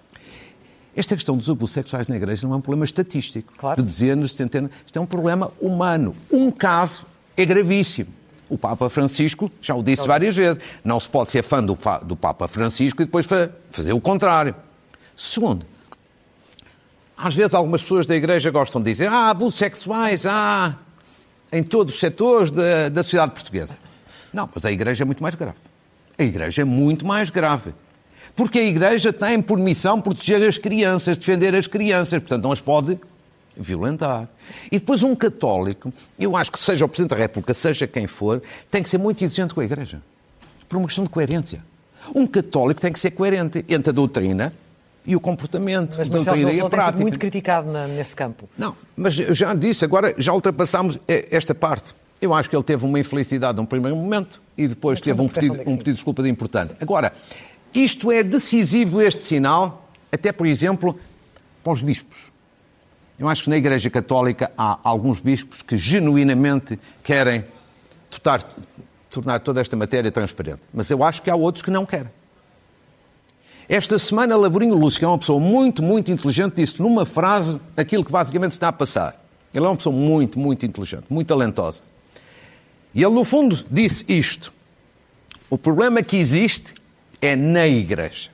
Esta 0.97 1.15
questão 1.15 1.37
dos 1.37 1.49
abusos 1.51 1.75
sexuais 1.75 2.09
na 2.09 2.17
Igreja 2.17 2.47
não 2.47 2.55
é 2.55 2.57
um 2.57 2.61
problema 2.63 2.87
estatístico, 2.87 3.53
claro. 3.57 3.83
de 3.83 3.87
dezenas, 3.87 4.31
de 4.31 4.39
centenas. 4.39 4.71
Isto 4.87 4.99
é 4.99 5.03
um 5.03 5.07
problema 5.07 5.53
humano. 5.61 6.17
Um 6.33 6.51
caso 6.51 7.05
é 7.37 7.45
gravíssimo. 7.45 8.09
O 8.49 8.57
Papa 8.57 8.89
Francisco 8.89 9.53
já 9.61 9.75
o 9.75 9.83
disse 9.83 10.07
várias 10.07 10.35
vezes. 10.35 10.59
Não 10.83 10.99
se 10.99 11.09
pode 11.09 11.31
ser 11.31 11.43
fã 11.43 11.63
do, 11.63 11.79
do 12.03 12.17
Papa 12.17 12.49
Francisco 12.49 13.03
e 13.03 13.05
depois 13.05 13.27
fazer 13.71 13.93
o 13.93 14.01
contrário. 14.01 14.55
Segundo, 15.15 15.67
às 17.15 17.35
vezes 17.35 17.53
algumas 17.53 17.83
pessoas 17.83 18.07
da 18.07 18.17
Igreja 18.17 18.51
gostam 18.51 18.81
de 18.81 18.91
dizer 18.91 19.09
ah, 19.09 19.29
abusos 19.29 19.59
sexuais, 19.59 20.25
ah, 20.25 20.75
em 21.53 21.63
todos 21.63 21.95
os 21.95 22.01
setores 22.01 22.51
da, 22.51 22.89
da 22.89 23.03
sociedade 23.03 23.33
portuguesa. 23.33 23.77
Não, 24.33 24.49
mas 24.55 24.65
a 24.65 24.73
Igreja 24.73 25.05
é 25.05 25.07
muito 25.07 25.23
mais 25.23 25.35
grave. 25.35 25.57
A 26.19 26.23
Igreja 26.23 26.63
é 26.63 26.65
muito 26.65 27.07
mais 27.07 27.31
grave. 27.31 27.73
Porque 28.37 28.59
a 28.59 28.65
Igreja 28.65 29.13
tem 29.13 29.41
por 29.41 29.59
missão 29.59 30.01
proteger 30.01 30.47
as 30.47 30.59
crianças, 30.59 31.19
defender 31.19 31.55
as 31.55 31.67
crianças, 31.67 32.21
portanto 32.21 32.45
não 32.45 32.53
as 32.53 32.61
pode 32.61 32.99
violentar. 33.57 34.29
E 34.71 34.79
depois 34.79 35.03
um 35.03 35.15
católico, 35.15 35.93
eu 36.19 36.37
acho 36.37 36.53
que 36.53 36.59
seja 36.59 36.85
o 36.85 36.89
Presidente 36.89 37.11
da 37.11 37.17
República, 37.17 37.53
seja 37.53 37.87
quem 37.87 38.07
for, 38.07 38.43
tem 38.71 38.83
que 38.83 38.89
ser 38.89 38.99
muito 38.99 39.23
exigente 39.25 39.55
com 39.55 39.61
a 39.61 39.65
Igreja. 39.65 40.01
Por 40.69 40.77
uma 40.77 40.87
questão 40.87 41.05
de 41.05 41.11
coerência. 41.11 41.65
Um 42.15 42.27
católico 42.27 42.81
tem 42.81 42.93
que 42.93 43.01
ser 43.01 43.11
coerente 43.11 43.65
entre 43.69 43.91
a 43.91 43.93
doutrina 43.93 44.53
e 45.09 45.17
o 45.17 45.21
comportamento. 45.21 45.97
Mas 45.97 46.09
Marcelo 46.09 46.37
Rebelo 46.37 46.69
tem 46.69 46.81
sido 46.83 47.01
muito 47.01 47.19
criticado 47.19 47.73
na, 47.73 47.89
nesse 47.89 48.15
campo. 48.15 48.47
Não, 48.59 48.77
mas 48.95 49.19
eu 49.19 49.35
já 49.35 49.55
disse, 49.55 49.83
agora 49.83 50.15
já 50.19 50.35
ultrapassámos 50.35 50.99
esta 51.09 51.55
parte. 51.55 51.95
Eu 52.21 52.35
acho 52.35 52.51
que 52.51 52.55
ele 52.55 52.63
teve 52.63 52.85
uma 52.85 53.01
infelicidade 53.01 53.57
num 53.57 53.65
primeiro 53.65 53.97
momento 53.97 54.43
e 54.57 54.69
depois 54.69 55.01
teve 55.01 55.21
um 55.23 55.29
pedido, 55.29 55.55
um 55.55 55.65
pedido 55.65 55.85
de 55.85 55.93
desculpa 55.95 56.23
de 56.23 56.29
importante. 56.29 56.69
Sim. 56.69 56.77
Agora, 56.81 57.13
isto 57.75 58.13
é 58.13 58.23
decisivo, 58.23 59.01
este 59.01 59.23
sinal, 59.23 59.89
até, 60.13 60.31
por 60.31 60.47
exemplo, 60.47 60.99
para 61.65 61.73
os 61.73 61.81
bispos. 61.81 62.31
Eu 63.19 63.29
acho 63.29 63.45
que 63.45 63.51
na 63.51 63.57
Igreja 63.57 63.89
Católica 63.89 64.53
há 64.59 64.79
alguns 64.83 65.21
bispos 65.21 65.63
que 65.63 65.77
genuinamente 65.77 66.79
querem 67.03 67.45
tornar 69.11 69.41
toda 69.41 69.61
esta 69.61 69.75
matéria 69.75 70.13
transparente. 70.13 70.61
Mas 70.73 70.91
eu 70.91 71.03
acho 71.03 71.23
que 71.23 71.31
há 71.31 71.35
outros 71.35 71.63
que 71.63 71.71
não 71.71 71.87
querem. 71.87 72.11
Esta 73.69 73.99
semana, 73.99 74.35
Laborinho 74.35 74.75
Lúcio, 74.75 74.99
que 74.99 75.05
é 75.05 75.09
uma 75.09 75.19
pessoa 75.19 75.39
muito, 75.39 75.83
muito 75.83 76.11
inteligente, 76.11 76.55
disse 76.55 76.81
numa 76.81 77.05
frase 77.05 77.61
aquilo 77.77 78.03
que 78.03 78.11
basicamente 78.11 78.53
está 78.53 78.69
a 78.69 78.73
passar. 78.73 79.23
Ele 79.53 79.67
é 79.67 79.69
uma 79.69 79.77
pessoa 79.77 79.95
muito, 79.95 80.39
muito 80.39 80.65
inteligente, 80.65 81.05
muito 81.11 81.27
talentosa. 81.27 81.83
E 82.95 83.03
ele, 83.03 83.15
no 83.15 83.25
fundo, 83.25 83.63
disse 83.71 84.07
isto. 84.09 84.55
O 85.51 85.59
problema 85.59 86.03
que 86.03 86.17
existe 86.17 86.75
é 87.21 87.37
na 87.37 87.67
Igreja. 87.67 88.31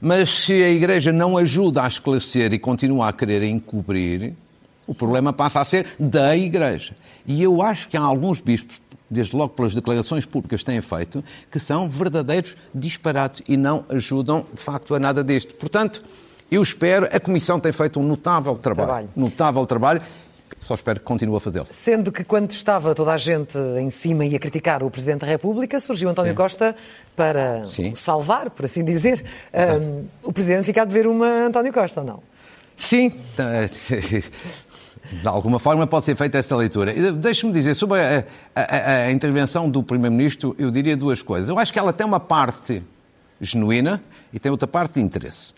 Mas 0.00 0.30
se 0.30 0.62
a 0.62 0.70
Igreja 0.70 1.12
não 1.12 1.36
ajuda 1.36 1.82
a 1.82 1.86
esclarecer 1.86 2.54
e 2.54 2.58
continua 2.58 3.10
a 3.10 3.12
querer 3.12 3.42
encobrir, 3.42 4.32
o 4.86 4.94
problema 4.94 5.30
passa 5.30 5.60
a 5.60 5.64
ser 5.64 5.88
da 5.98 6.34
Igreja. 6.34 6.96
E 7.26 7.42
eu 7.42 7.60
acho 7.60 7.88
que 7.88 7.98
há 7.98 8.02
alguns 8.02 8.40
bispos, 8.40 8.80
desde 9.10 9.36
logo 9.36 9.54
pelas 9.54 9.74
declarações 9.74 10.24
públicas 10.24 10.60
que 10.60 10.66
têm 10.66 10.80
feito, 10.80 11.22
que 11.50 11.58
são 11.58 11.88
verdadeiros 11.88 12.56
disparates 12.74 13.42
e 13.48 13.56
não 13.56 13.84
ajudam, 13.88 14.46
de 14.52 14.60
facto, 14.60 14.94
a 14.94 14.98
nada 14.98 15.22
disto. 15.22 15.54
Portanto, 15.54 16.02
eu 16.50 16.62
espero, 16.62 17.06
a 17.10 17.20
Comissão 17.20 17.58
tem 17.58 17.72
feito 17.72 17.98
um 17.98 18.02
notável 18.06 18.56
trabalho. 18.56 18.86
trabalho. 18.86 19.10
Notável 19.16 19.66
trabalho 19.66 20.02
só 20.60 20.74
espero 20.74 20.98
que 21.00 21.06
continue 21.06 21.36
a 21.36 21.40
fazê-lo. 21.40 21.66
Sendo 21.70 22.10
que 22.10 22.24
quando 22.24 22.50
estava 22.50 22.94
toda 22.94 23.12
a 23.12 23.16
gente 23.16 23.56
em 23.78 23.90
cima 23.90 24.24
e 24.24 24.34
a 24.34 24.38
criticar 24.38 24.82
o 24.82 24.90
Presidente 24.90 25.20
da 25.20 25.26
República, 25.26 25.78
surgiu 25.78 26.08
António 26.08 26.32
Sim. 26.32 26.36
Costa 26.36 26.76
para 27.14 27.64
Sim. 27.64 27.94
salvar, 27.94 28.50
por 28.50 28.64
assim 28.64 28.84
dizer. 28.84 29.24
Um, 29.80 30.06
o 30.22 30.32
Presidente 30.32 30.64
fica 30.64 30.82
a 30.82 30.84
dever 30.84 31.06
uma 31.06 31.46
António 31.46 31.72
Costa, 31.72 32.00
ou 32.00 32.06
não? 32.06 32.22
Sim. 32.76 33.12
De 35.12 35.28
alguma 35.28 35.58
forma 35.58 35.86
pode 35.86 36.04
ser 36.04 36.16
feita 36.16 36.38
essa 36.38 36.56
leitura. 36.56 36.92
Deixe-me 37.12 37.52
dizer, 37.52 37.74
sobre 37.74 38.00
a, 38.00 38.24
a, 38.54 38.92
a 39.06 39.12
intervenção 39.12 39.68
do 39.68 39.82
Primeiro-Ministro, 39.82 40.54
eu 40.58 40.70
diria 40.70 40.96
duas 40.96 41.22
coisas. 41.22 41.48
Eu 41.48 41.58
acho 41.58 41.72
que 41.72 41.78
ela 41.78 41.92
tem 41.92 42.06
uma 42.06 42.20
parte 42.20 42.82
genuína 43.40 44.02
e 44.32 44.38
tem 44.38 44.50
outra 44.50 44.66
parte 44.66 44.94
de 44.94 45.00
interesse. 45.00 45.54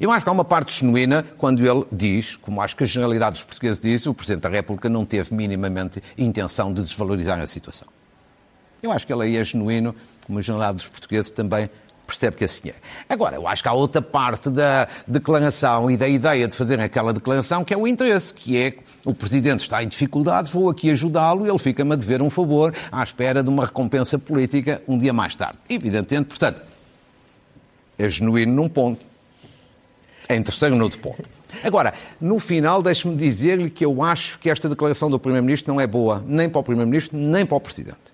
Eu 0.00 0.10
acho 0.10 0.24
que 0.24 0.28
há 0.28 0.32
uma 0.32 0.44
parte 0.44 0.80
genuína 0.80 1.24
quando 1.36 1.64
ele 1.64 1.84
diz, 1.92 2.36
como 2.36 2.60
acho 2.60 2.76
que 2.76 2.82
a 2.82 2.86
generalidade 2.86 3.34
dos 3.34 3.44
portugueses 3.44 3.80
diz, 3.80 4.06
o 4.06 4.14
Presidente 4.14 4.42
da 4.42 4.48
República 4.48 4.88
não 4.88 5.04
teve 5.04 5.34
minimamente 5.34 6.02
intenção 6.16 6.72
de 6.72 6.82
desvalorizar 6.82 7.38
a 7.38 7.46
situação. 7.46 7.88
Eu 8.82 8.90
acho 8.90 9.06
que 9.06 9.12
ele 9.12 9.22
aí 9.22 9.36
é 9.36 9.44
genuíno, 9.44 9.94
como 10.26 10.38
a 10.38 10.42
generalidade 10.42 10.78
dos 10.78 10.88
portugueses 10.88 11.30
também 11.30 11.70
percebe 12.12 12.36
que 12.36 12.44
assim 12.44 12.68
é. 12.68 12.74
Agora, 13.08 13.36
eu 13.36 13.48
acho 13.48 13.62
que 13.62 13.68
há 13.68 13.72
outra 13.72 14.02
parte 14.02 14.50
da 14.50 14.86
declaração 15.08 15.90
e 15.90 15.96
da 15.96 16.06
ideia 16.06 16.46
de 16.46 16.54
fazer 16.54 16.78
aquela 16.78 17.12
declaração 17.12 17.64
que 17.64 17.72
é 17.72 17.76
o 17.76 17.86
interesse, 17.86 18.34
que 18.34 18.56
é 18.56 18.74
o 19.06 19.14
Presidente 19.14 19.60
está 19.60 19.82
em 19.82 19.88
dificuldades, 19.88 20.52
vou 20.52 20.68
aqui 20.68 20.90
ajudá-lo 20.90 21.46
e 21.46 21.48
ele 21.48 21.58
fica-me 21.58 21.92
a 21.94 21.96
dever 21.96 22.20
um 22.20 22.28
favor 22.28 22.74
à 22.90 23.02
espera 23.02 23.42
de 23.42 23.48
uma 23.48 23.64
recompensa 23.64 24.18
política 24.18 24.82
um 24.86 24.98
dia 24.98 25.12
mais 25.12 25.34
tarde. 25.34 25.58
Evidentemente, 25.68 26.28
portanto, 26.28 26.60
é 27.98 28.08
genuíno 28.08 28.52
num 28.52 28.68
ponto 28.68 29.00
em 30.28 30.42
terceiro, 30.42 30.76
no 30.76 30.84
outro 30.84 30.98
ponto. 30.98 31.28
Agora, 31.64 31.92
no 32.20 32.38
final, 32.38 32.82
deixe-me 32.82 33.14
dizer-lhe 33.16 33.70
que 33.70 33.84
eu 33.84 34.02
acho 34.02 34.38
que 34.38 34.48
esta 34.48 34.68
declaração 34.68 35.10
do 35.10 35.18
Primeiro-Ministro 35.18 35.72
não 35.72 35.80
é 35.80 35.86
boa 35.86 36.22
nem 36.26 36.48
para 36.48 36.60
o 36.60 36.62
Primeiro-Ministro, 36.62 37.18
nem 37.18 37.44
para 37.44 37.56
o 37.56 37.60
Presidente. 37.60 38.11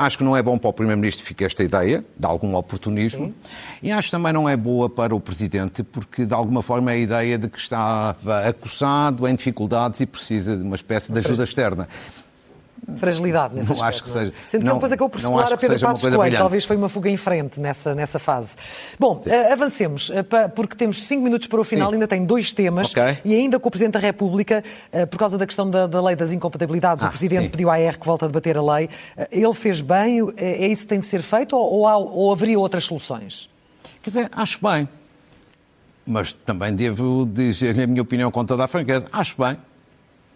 Acho 0.00 0.16
que 0.16 0.24
não 0.24 0.34
é 0.34 0.42
bom 0.42 0.56
para 0.56 0.70
o 0.70 0.72
Primeiro-Ministro 0.72 1.24
ficar 1.24 1.44
esta 1.44 1.62
ideia, 1.62 2.02
de 2.18 2.26
algum 2.26 2.54
oportunismo, 2.54 3.26
Sim. 3.26 3.34
e 3.82 3.92
acho 3.92 4.08
que 4.08 4.12
também 4.12 4.32
não 4.32 4.48
é 4.48 4.56
boa 4.56 4.88
para 4.88 5.14
o 5.14 5.20
Presidente, 5.20 5.82
porque 5.82 6.24
de 6.24 6.32
alguma 6.32 6.62
forma 6.62 6.90
é 6.90 6.94
a 6.94 6.98
ideia 6.98 7.38
de 7.38 7.48
que 7.48 7.58
estava 7.58 8.48
acossado, 8.48 9.28
em 9.28 9.34
dificuldades 9.34 10.00
e 10.00 10.06
precisa 10.06 10.56
de 10.56 10.62
uma 10.62 10.76
espécie 10.76 11.12
de 11.12 11.18
ajuda 11.18 11.44
externa 11.44 11.86
fragilidade 12.96 13.54
nesse 13.54 13.68
não 13.68 13.74
aspecto. 13.74 13.94
Acho 13.94 14.02
que 14.02 14.10
seja. 14.10 14.32
Sendo 14.46 14.62
que 14.62 14.66
não, 14.66 14.74
depois 14.74 14.92
acabou 14.92 15.08
por 15.08 15.20
selar 15.20 15.52
a 15.52 15.56
Pedro 15.56 15.80
Passos 15.80 16.02
Coelho. 16.02 16.18
Brilhante. 16.20 16.38
Talvez 16.38 16.64
foi 16.64 16.76
uma 16.76 16.88
fuga 16.88 17.10
em 17.10 17.16
frente 17.16 17.60
nessa, 17.60 17.94
nessa 17.94 18.18
fase. 18.18 18.56
Bom, 18.98 19.22
avancemos, 19.52 20.10
uh, 20.10 20.14
porque 20.54 20.76
temos 20.76 21.04
cinco 21.04 21.22
minutos 21.22 21.46
para 21.46 21.60
o 21.60 21.64
final, 21.64 21.88
Sim. 21.88 21.94
ainda 21.94 22.08
tem 22.08 22.24
dois 22.24 22.52
temas. 22.52 22.90
Okay. 22.90 23.18
E 23.24 23.34
ainda 23.34 23.58
com 23.58 23.68
o 23.68 23.70
Presidente 23.70 23.94
da 23.94 24.00
República, 24.00 24.62
uh, 24.92 25.06
por 25.06 25.18
causa 25.18 25.38
da 25.38 25.46
questão 25.46 25.70
da, 25.70 25.86
da 25.86 26.02
lei 26.02 26.16
das 26.16 26.32
incompatibilidades, 26.32 27.04
ah, 27.04 27.08
o 27.08 27.10
Presidente 27.10 27.44
sim. 27.44 27.50
pediu 27.50 27.70
à 27.70 27.74
AR 27.74 27.98
que 27.98 28.06
volte 28.06 28.24
a 28.24 28.28
debater 28.28 28.56
a 28.56 28.62
lei. 28.62 28.88
ele 29.30 29.54
fez 29.54 29.80
bem? 29.80 30.20
É, 30.36 30.64
é 30.64 30.68
isso 30.68 30.82
que 30.82 30.88
tem 30.88 31.00
de 31.00 31.06
ser 31.06 31.22
feito 31.22 31.56
ou, 31.56 31.72
ou, 31.72 31.86
há, 31.86 31.96
ou 31.96 32.32
haveria 32.32 32.58
outras 32.58 32.84
soluções? 32.84 33.48
Quer 34.02 34.10
dizer, 34.10 34.28
acho 34.32 34.58
bem. 34.62 34.88
Mas 36.06 36.32
também 36.32 36.74
devo 36.74 37.28
dizer-lhe 37.30 37.82
a 37.82 37.86
minha 37.86 38.02
opinião 38.02 38.30
com 38.30 38.44
toda 38.44 38.64
a 38.64 38.68
franqueza. 38.68 39.06
Acho 39.12 39.40
bem 39.40 39.56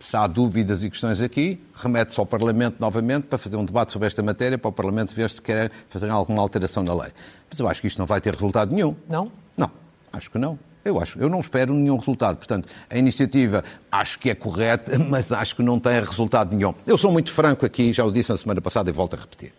se 0.04 0.18
há 0.18 0.26
dúvidas 0.26 0.84
e 0.84 0.90
questões 0.90 1.22
aqui, 1.22 1.58
remete-se 1.74 2.20
ao 2.20 2.26
Parlamento 2.26 2.76
novamente 2.78 3.24
para 3.24 3.38
fazer 3.38 3.56
um 3.56 3.64
debate 3.64 3.90
sobre 3.90 4.06
esta 4.06 4.22
matéria, 4.22 4.58
para 4.58 4.68
o 4.68 4.72
Parlamento 4.72 5.14
ver 5.14 5.30
se 5.30 5.40
quer 5.40 5.70
fazer 5.88 6.10
alguma 6.10 6.42
alteração 6.42 6.82
na 6.82 6.92
lei. 6.92 7.10
Mas 7.48 7.58
eu 7.58 7.66
acho 7.66 7.80
que 7.80 7.86
isto 7.86 7.98
não 7.98 8.04
vai 8.04 8.20
ter 8.20 8.34
resultado 8.34 8.74
nenhum. 8.74 8.94
Não? 9.08 9.32
Não, 9.56 9.70
acho 10.12 10.30
que 10.30 10.36
não. 10.36 10.58
Eu 10.84 11.00
acho, 11.00 11.18
eu 11.18 11.30
não 11.30 11.40
espero 11.40 11.72
nenhum 11.72 11.96
resultado. 11.96 12.36
Portanto, 12.36 12.68
a 12.90 12.98
iniciativa 12.98 13.64
acho 13.90 14.18
que 14.18 14.28
é 14.28 14.34
correta, 14.34 14.98
mas 15.08 15.32
acho 15.32 15.56
que 15.56 15.62
não 15.62 15.80
tem 15.80 15.98
resultado 16.00 16.54
nenhum. 16.54 16.74
Eu 16.86 16.98
sou 16.98 17.10
muito 17.10 17.32
franco 17.32 17.64
aqui, 17.64 17.90
já 17.90 18.04
o 18.04 18.12
disse 18.12 18.30
na 18.30 18.36
semana 18.36 18.60
passada 18.60 18.90
e 18.90 18.92
volto 18.92 19.14
a 19.14 19.20
repetir. 19.20 19.54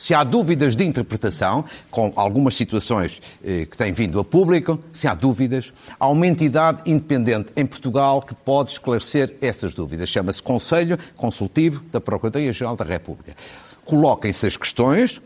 Se 0.00 0.14
há 0.14 0.24
dúvidas 0.24 0.74
de 0.74 0.82
interpretação, 0.82 1.62
com 1.90 2.10
algumas 2.16 2.54
situações 2.54 3.20
eh, 3.44 3.66
que 3.66 3.76
têm 3.76 3.92
vindo 3.92 4.18
a 4.18 4.24
público, 4.24 4.80
se 4.94 5.06
há 5.06 5.12
dúvidas, 5.12 5.74
há 5.98 6.08
uma 6.08 6.26
entidade 6.26 6.80
independente 6.86 7.52
em 7.54 7.66
Portugal 7.66 8.22
que 8.22 8.34
pode 8.34 8.70
esclarecer 8.70 9.36
essas 9.42 9.74
dúvidas. 9.74 10.08
Chama-se 10.08 10.42
Conselho 10.42 10.98
Consultivo 11.18 11.84
da 11.92 12.00
Procuradoria-Geral 12.00 12.76
da 12.76 12.84
República. 12.84 13.36
Coloquem-se 13.84 14.46
as 14.46 14.56
questões, 14.56 15.20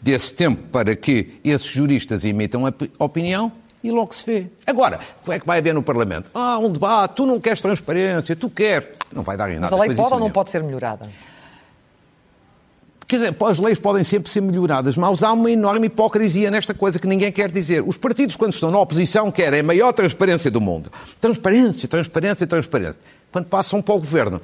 desse 0.00 0.34
tempo 0.34 0.62
para 0.68 0.96
que 0.96 1.38
esses 1.44 1.66
juristas 1.66 2.24
emitam 2.24 2.64
a 2.66 2.72
opinião 3.04 3.52
e 3.84 3.90
logo 3.90 4.14
se 4.14 4.24
vê. 4.24 4.46
Agora, 4.66 4.98
o 5.22 5.26
que 5.26 5.32
é 5.32 5.38
que 5.38 5.46
vai 5.46 5.58
haver 5.58 5.74
no 5.74 5.82
Parlamento? 5.82 6.30
Ah, 6.32 6.58
um 6.58 6.72
debate, 6.72 7.16
tu 7.16 7.26
não 7.26 7.38
queres 7.38 7.60
transparência, 7.60 8.34
tu 8.34 8.48
queres. 8.48 8.88
Não 9.12 9.22
vai 9.22 9.36
dar 9.36 9.50
em 9.50 9.58
nada. 9.58 9.64
Mas 9.64 9.72
a 9.74 9.76
lei 9.76 9.94
pode 9.94 10.14
ou 10.14 10.20
não 10.20 10.30
pode 10.30 10.48
ser 10.48 10.62
melhorada? 10.62 11.06
Quer 13.08 13.16
dizer, 13.16 13.36
as 13.40 13.58
leis 13.60 13.78
podem 13.78 14.02
sempre 14.02 14.28
ser 14.28 14.40
melhoradas, 14.40 14.96
mas 14.96 15.22
há 15.22 15.32
uma 15.32 15.48
enorme 15.48 15.86
hipocrisia 15.86 16.50
nesta 16.50 16.74
coisa 16.74 16.98
que 16.98 17.06
ninguém 17.06 17.30
quer 17.30 17.52
dizer. 17.52 17.84
Os 17.86 17.96
partidos, 17.96 18.34
quando 18.34 18.52
estão 18.52 18.68
na 18.68 18.80
oposição, 18.80 19.30
querem 19.30 19.60
a 19.60 19.62
maior 19.62 19.92
transparência 19.92 20.50
do 20.50 20.60
mundo. 20.60 20.90
Transparência, 21.20 21.86
transparência, 21.86 22.46
transparência. 22.48 22.98
Quando 23.30 23.46
passam 23.46 23.80
para 23.80 23.94
o 23.94 23.98
governo, 23.98 24.40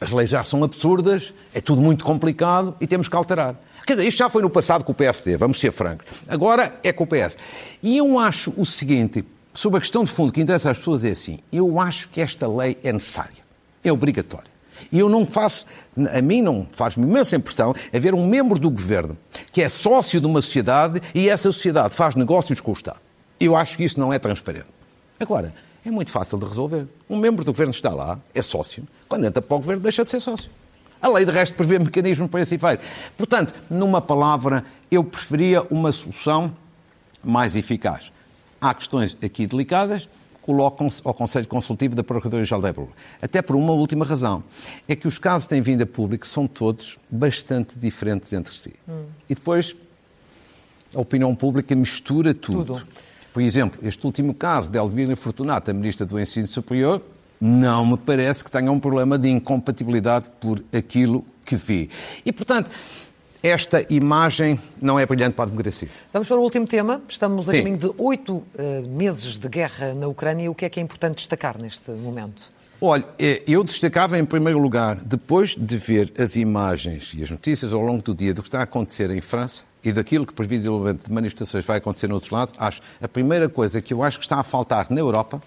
as 0.00 0.10
leis 0.10 0.28
já 0.28 0.42
são 0.42 0.64
absurdas, 0.64 1.32
é 1.54 1.60
tudo 1.60 1.80
muito 1.80 2.04
complicado 2.04 2.74
e 2.80 2.86
temos 2.86 3.08
que 3.08 3.14
alterar. 3.14 3.54
Quer 3.86 3.94
dizer, 3.94 4.08
isto 4.08 4.18
já 4.18 4.28
foi 4.28 4.42
no 4.42 4.50
passado 4.50 4.82
com 4.82 4.90
o 4.90 4.94
PSD, 4.94 5.36
vamos 5.36 5.60
ser 5.60 5.70
francos. 5.70 6.06
Agora 6.26 6.74
é 6.82 6.92
com 6.92 7.04
o 7.04 7.06
PS. 7.06 7.36
E 7.80 7.96
eu 7.96 8.18
acho 8.18 8.52
o 8.56 8.66
seguinte, 8.66 9.24
sobre 9.54 9.78
a 9.78 9.80
questão 9.80 10.02
de 10.02 10.10
fundo 10.10 10.32
que 10.32 10.40
interessa 10.40 10.70
às 10.70 10.78
pessoas 10.78 11.04
é 11.04 11.10
assim, 11.10 11.38
eu 11.52 11.80
acho 11.80 12.08
que 12.08 12.20
esta 12.20 12.48
lei 12.48 12.76
é 12.82 12.92
necessária, 12.92 13.38
é 13.84 13.92
obrigatória. 13.92 14.50
E 14.90 14.98
eu 14.98 15.08
não 15.08 15.24
faço, 15.24 15.66
a 16.12 16.20
mim 16.20 16.42
não 16.42 16.66
faz-me 16.72 17.04
imensa 17.04 17.36
impressão 17.36 17.74
haver 17.92 18.14
um 18.14 18.26
membro 18.26 18.58
do 18.58 18.70
governo 18.70 19.16
que 19.52 19.62
é 19.62 19.68
sócio 19.68 20.20
de 20.20 20.26
uma 20.26 20.42
sociedade 20.42 21.02
e 21.14 21.28
essa 21.28 21.50
sociedade 21.50 21.94
faz 21.94 22.14
negócios 22.14 22.60
com 22.60 22.70
o 22.70 22.74
Estado. 22.74 23.00
Eu 23.38 23.56
acho 23.56 23.76
que 23.76 23.84
isso 23.84 23.98
não 23.98 24.12
é 24.12 24.18
transparente. 24.18 24.68
Agora, 25.18 25.54
é 25.84 25.90
muito 25.90 26.10
fácil 26.10 26.38
de 26.38 26.46
resolver. 26.46 26.86
Um 27.08 27.16
membro 27.16 27.44
do 27.44 27.52
governo 27.52 27.72
está 27.72 27.90
lá, 27.90 28.18
é 28.34 28.42
sócio, 28.42 28.86
quando 29.08 29.24
entra 29.24 29.40
para 29.40 29.54
o 29.54 29.58
governo 29.58 29.82
deixa 29.82 30.04
de 30.04 30.10
ser 30.10 30.20
sócio. 30.20 30.50
A 31.02 31.08
lei, 31.08 31.24
de 31.24 31.32
resto, 31.32 31.54
prevê 31.54 31.78
mecanismos 31.78 32.28
para 32.28 32.42
esse 32.42 32.56
efeito. 32.56 32.84
Portanto, 33.16 33.54
numa 33.70 34.02
palavra, 34.02 34.64
eu 34.90 35.02
preferia 35.02 35.62
uma 35.70 35.90
solução 35.92 36.54
mais 37.24 37.56
eficaz. 37.56 38.12
Há 38.60 38.74
questões 38.74 39.16
aqui 39.22 39.46
delicadas, 39.46 40.06
colocam-se 40.42 41.00
ao 41.04 41.14
Conselho 41.14 41.46
Consultivo 41.46 41.94
da 41.94 42.02
Procuradoria-Geral 42.02 42.60
da 42.60 42.68
República. 42.68 42.96
Até 43.20 43.42
por 43.42 43.56
uma 43.56 43.72
última 43.72 44.04
razão. 44.04 44.42
É 44.88 44.96
que 44.96 45.06
os 45.06 45.18
casos 45.18 45.46
que 45.46 45.50
têm 45.50 45.60
vindo 45.60 45.82
a 45.82 45.86
público 45.86 46.26
são 46.26 46.46
todos 46.46 46.98
bastante 47.10 47.78
diferentes 47.78 48.32
entre 48.32 48.54
si. 48.54 48.74
Hum. 48.88 49.04
E 49.28 49.34
depois 49.34 49.76
a 50.94 51.00
opinião 51.00 51.34
pública 51.34 51.74
mistura 51.74 52.34
tudo. 52.34 52.78
tudo. 52.78 52.88
Por 53.32 53.42
exemplo, 53.42 53.78
este 53.82 54.04
último 54.04 54.34
caso 54.34 54.70
de 54.70 54.78
Elvira 54.78 55.14
Fortunato, 55.14 55.70
a 55.70 55.74
Ministra 55.74 56.04
do 56.04 56.18
Ensino 56.18 56.48
Superior, 56.48 57.00
não 57.40 57.86
me 57.86 57.96
parece 57.96 58.44
que 58.44 58.50
tenha 58.50 58.70
um 58.70 58.80
problema 58.80 59.18
de 59.18 59.28
incompatibilidade 59.28 60.28
por 60.40 60.62
aquilo 60.72 61.24
que 61.44 61.56
vi. 61.56 61.88
E, 62.24 62.32
portanto, 62.32 62.70
esta 63.42 63.84
imagem 63.88 64.58
não 64.80 64.98
é 64.98 65.06
brilhante 65.06 65.34
para 65.34 65.44
a 65.44 65.48
democracia. 65.48 65.88
Vamos 66.12 66.28
para 66.28 66.38
o 66.38 66.42
último 66.42 66.66
tema. 66.66 67.02
Estamos 67.08 67.48
a 67.48 67.52
Sim. 67.52 67.58
caminho 67.58 67.78
de 67.78 67.92
oito 67.96 68.36
uh, 68.36 68.44
meses 68.88 69.38
de 69.38 69.48
guerra 69.48 69.94
na 69.94 70.06
Ucrânia. 70.06 70.50
O 70.50 70.54
que 70.54 70.64
é 70.64 70.68
que 70.68 70.78
é 70.78 70.82
importante 70.82 71.16
destacar 71.16 71.60
neste 71.60 71.90
momento? 71.90 72.42
Olha, 72.82 73.04
eh, 73.18 73.42
eu 73.46 73.62
destacava 73.62 74.18
em 74.18 74.24
primeiro 74.24 74.58
lugar, 74.58 74.96
depois 74.96 75.54
de 75.54 75.76
ver 75.76 76.12
as 76.16 76.34
imagens 76.34 77.12
e 77.14 77.22
as 77.22 77.30
notícias 77.30 77.74
ao 77.74 77.80
longo 77.82 78.02
do 78.02 78.14
dia 78.14 78.32
do 78.32 78.40
que 78.40 78.48
está 78.48 78.60
a 78.60 78.62
acontecer 78.62 79.10
em 79.10 79.20
França 79.20 79.64
e 79.84 79.92
daquilo 79.92 80.26
que 80.26 80.32
previsivelmente 80.32 81.06
de 81.06 81.12
manifestações 81.12 81.62
vai 81.66 81.76
acontecer 81.76 82.08
no 82.08 82.14
outros 82.14 82.32
lados, 82.32 82.54
acho 82.56 82.80
a 83.02 83.06
primeira 83.06 83.50
coisa 83.50 83.82
que 83.82 83.92
eu 83.92 84.02
acho 84.02 84.18
que 84.18 84.24
está 84.24 84.40
a 84.40 84.42
faltar 84.42 84.90
na 84.90 84.98
Europa 84.98 85.42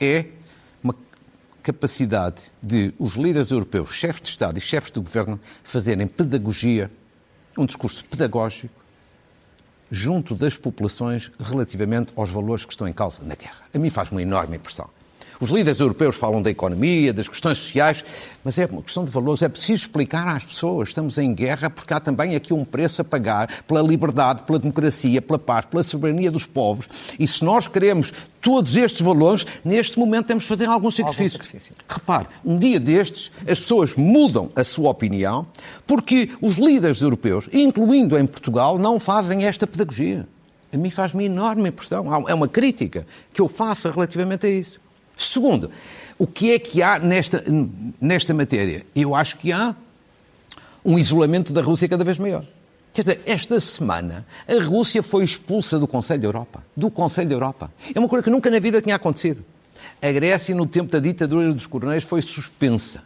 é 0.00 0.26
capacidade 1.62 2.42
de 2.62 2.92
os 2.98 3.14
líderes 3.14 3.50
europeus, 3.50 3.94
chefes 3.94 4.22
de 4.22 4.28
Estado 4.30 4.58
e 4.58 4.60
chefes 4.60 4.90
de 4.90 5.00
governo, 5.00 5.40
fazerem 5.62 6.06
pedagogia, 6.06 6.90
um 7.56 7.66
discurso 7.66 8.04
pedagógico, 8.04 8.74
junto 9.90 10.34
das 10.34 10.56
populações 10.56 11.30
relativamente 11.38 12.12
aos 12.16 12.30
valores 12.30 12.64
que 12.64 12.72
estão 12.72 12.86
em 12.88 12.92
causa 12.92 13.22
na 13.24 13.34
guerra. 13.34 13.64
A 13.74 13.78
mim 13.78 13.90
faz 13.90 14.10
uma 14.10 14.22
enorme 14.22 14.56
impressão. 14.56 14.88
Os 15.40 15.48
líderes 15.48 15.80
europeus 15.80 16.16
falam 16.16 16.42
da 16.42 16.50
economia, 16.50 17.14
das 17.14 17.26
questões 17.26 17.56
sociais, 17.56 18.04
mas 18.44 18.58
é 18.58 18.66
uma 18.66 18.82
questão 18.82 19.06
de 19.06 19.10
valores. 19.10 19.40
É 19.40 19.48
preciso 19.48 19.84
explicar 19.84 20.28
às 20.28 20.44
pessoas: 20.44 20.90
estamos 20.90 21.16
em 21.16 21.34
guerra 21.34 21.70
porque 21.70 21.94
há 21.94 21.98
também 21.98 22.36
aqui 22.36 22.52
um 22.52 22.62
preço 22.62 23.00
a 23.00 23.04
pagar 23.04 23.62
pela 23.66 23.80
liberdade, 23.80 24.42
pela 24.42 24.58
democracia, 24.58 25.22
pela 25.22 25.38
paz, 25.38 25.64
pela 25.64 25.82
soberania 25.82 26.30
dos 26.30 26.44
povos. 26.44 26.86
E 27.18 27.26
se 27.26 27.42
nós 27.42 27.66
queremos 27.66 28.12
todos 28.38 28.76
estes 28.76 29.00
valores, 29.00 29.46
neste 29.64 29.98
momento 29.98 30.26
temos 30.26 30.42
de 30.42 30.48
fazer 30.50 30.66
algum 30.66 30.90
sacrifício. 30.90 31.38
algum 31.38 31.44
sacrifício. 31.44 31.74
Repare, 31.88 32.26
um 32.44 32.58
dia 32.58 32.78
destes, 32.78 33.32
as 33.48 33.58
pessoas 33.58 33.96
mudam 33.96 34.50
a 34.54 34.62
sua 34.62 34.90
opinião 34.90 35.46
porque 35.86 36.30
os 36.42 36.58
líderes 36.58 37.00
europeus, 37.00 37.48
incluindo 37.50 38.18
em 38.18 38.26
Portugal, 38.26 38.78
não 38.78 39.00
fazem 39.00 39.46
esta 39.46 39.66
pedagogia. 39.66 40.28
A 40.70 40.76
mim 40.76 40.90
faz-me 40.90 41.24
enorme 41.24 41.70
impressão. 41.70 42.28
É 42.28 42.34
uma 42.34 42.46
crítica 42.46 43.06
que 43.32 43.40
eu 43.40 43.48
faço 43.48 43.88
relativamente 43.90 44.46
a 44.46 44.50
isso. 44.50 44.78
Segundo, 45.24 45.70
o 46.18 46.26
que 46.26 46.52
é 46.52 46.58
que 46.58 46.82
há 46.82 46.98
nesta, 46.98 47.44
nesta 48.00 48.32
matéria? 48.32 48.86
Eu 48.94 49.14
acho 49.14 49.36
que 49.38 49.52
há 49.52 49.74
um 50.84 50.98
isolamento 50.98 51.52
da 51.52 51.60
Rússia 51.60 51.88
cada 51.88 52.02
vez 52.02 52.18
maior. 52.18 52.44
Quer 52.92 53.02
dizer, 53.02 53.20
esta 53.26 53.60
semana 53.60 54.26
a 54.48 54.62
Rússia 54.62 55.02
foi 55.02 55.22
expulsa 55.22 55.78
do 55.78 55.86
Conselho 55.86 56.20
da 56.20 56.26
Europa. 56.26 56.64
Do 56.76 56.90
Conselho 56.90 57.28
da 57.28 57.34
Europa. 57.34 57.72
É 57.94 57.98
uma 57.98 58.08
coisa 58.08 58.22
que 58.22 58.30
nunca 58.30 58.50
na 58.50 58.58
vida 58.58 58.80
tinha 58.80 58.96
acontecido. 58.96 59.44
A 60.02 60.10
Grécia, 60.10 60.54
no 60.54 60.66
tempo 60.66 60.90
da 60.90 60.98
ditadura 60.98 61.52
dos 61.52 61.66
coronéis, 61.66 62.02
foi 62.02 62.22
suspensa. 62.22 63.02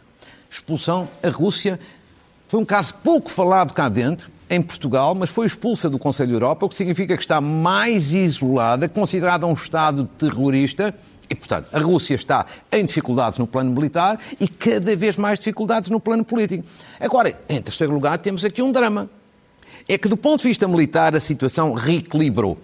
Expulsão, 0.49 1.07
a 1.21 1.29
Rússia 1.29 1.79
foi 2.47 2.61
um 2.61 2.65
caso 2.65 2.93
pouco 2.95 3.29
falado 3.29 3.73
cá 3.73 3.89
dentro, 3.89 4.31
em 4.49 4.61
Portugal, 4.61 5.13
mas 5.15 5.29
foi 5.29 5.45
expulsa 5.47 5.89
do 5.89 5.99
Conselho 5.99 6.29
da 6.29 6.35
Europa, 6.35 6.65
o 6.65 6.69
que 6.69 6.75
significa 6.75 7.17
que 7.17 7.23
está 7.23 7.41
mais 7.41 8.13
isolada, 8.13 8.87
considerada 8.87 9.45
um 9.45 9.53
Estado 9.53 10.09
terrorista 10.17 10.93
e, 11.29 11.35
portanto, 11.35 11.67
a 11.73 11.79
Rússia 11.79 12.15
está 12.15 12.45
em 12.71 12.85
dificuldades 12.85 13.39
no 13.39 13.47
plano 13.47 13.71
militar 13.71 14.19
e 14.39 14.47
cada 14.47 14.95
vez 14.95 15.17
mais 15.17 15.39
dificuldades 15.39 15.89
no 15.89 15.99
plano 15.99 16.23
político. 16.23 16.63
Agora, 16.99 17.37
em 17.49 17.61
terceiro 17.61 17.93
lugar, 17.93 18.17
temos 18.17 18.45
aqui 18.45 18.61
um 18.61 18.71
drama. 18.71 19.09
É 19.87 19.97
que, 19.97 20.07
do 20.07 20.17
ponto 20.17 20.41
de 20.41 20.47
vista 20.47 20.67
militar, 20.67 21.15
a 21.15 21.19
situação 21.19 21.73
reequilibrou. 21.73 22.57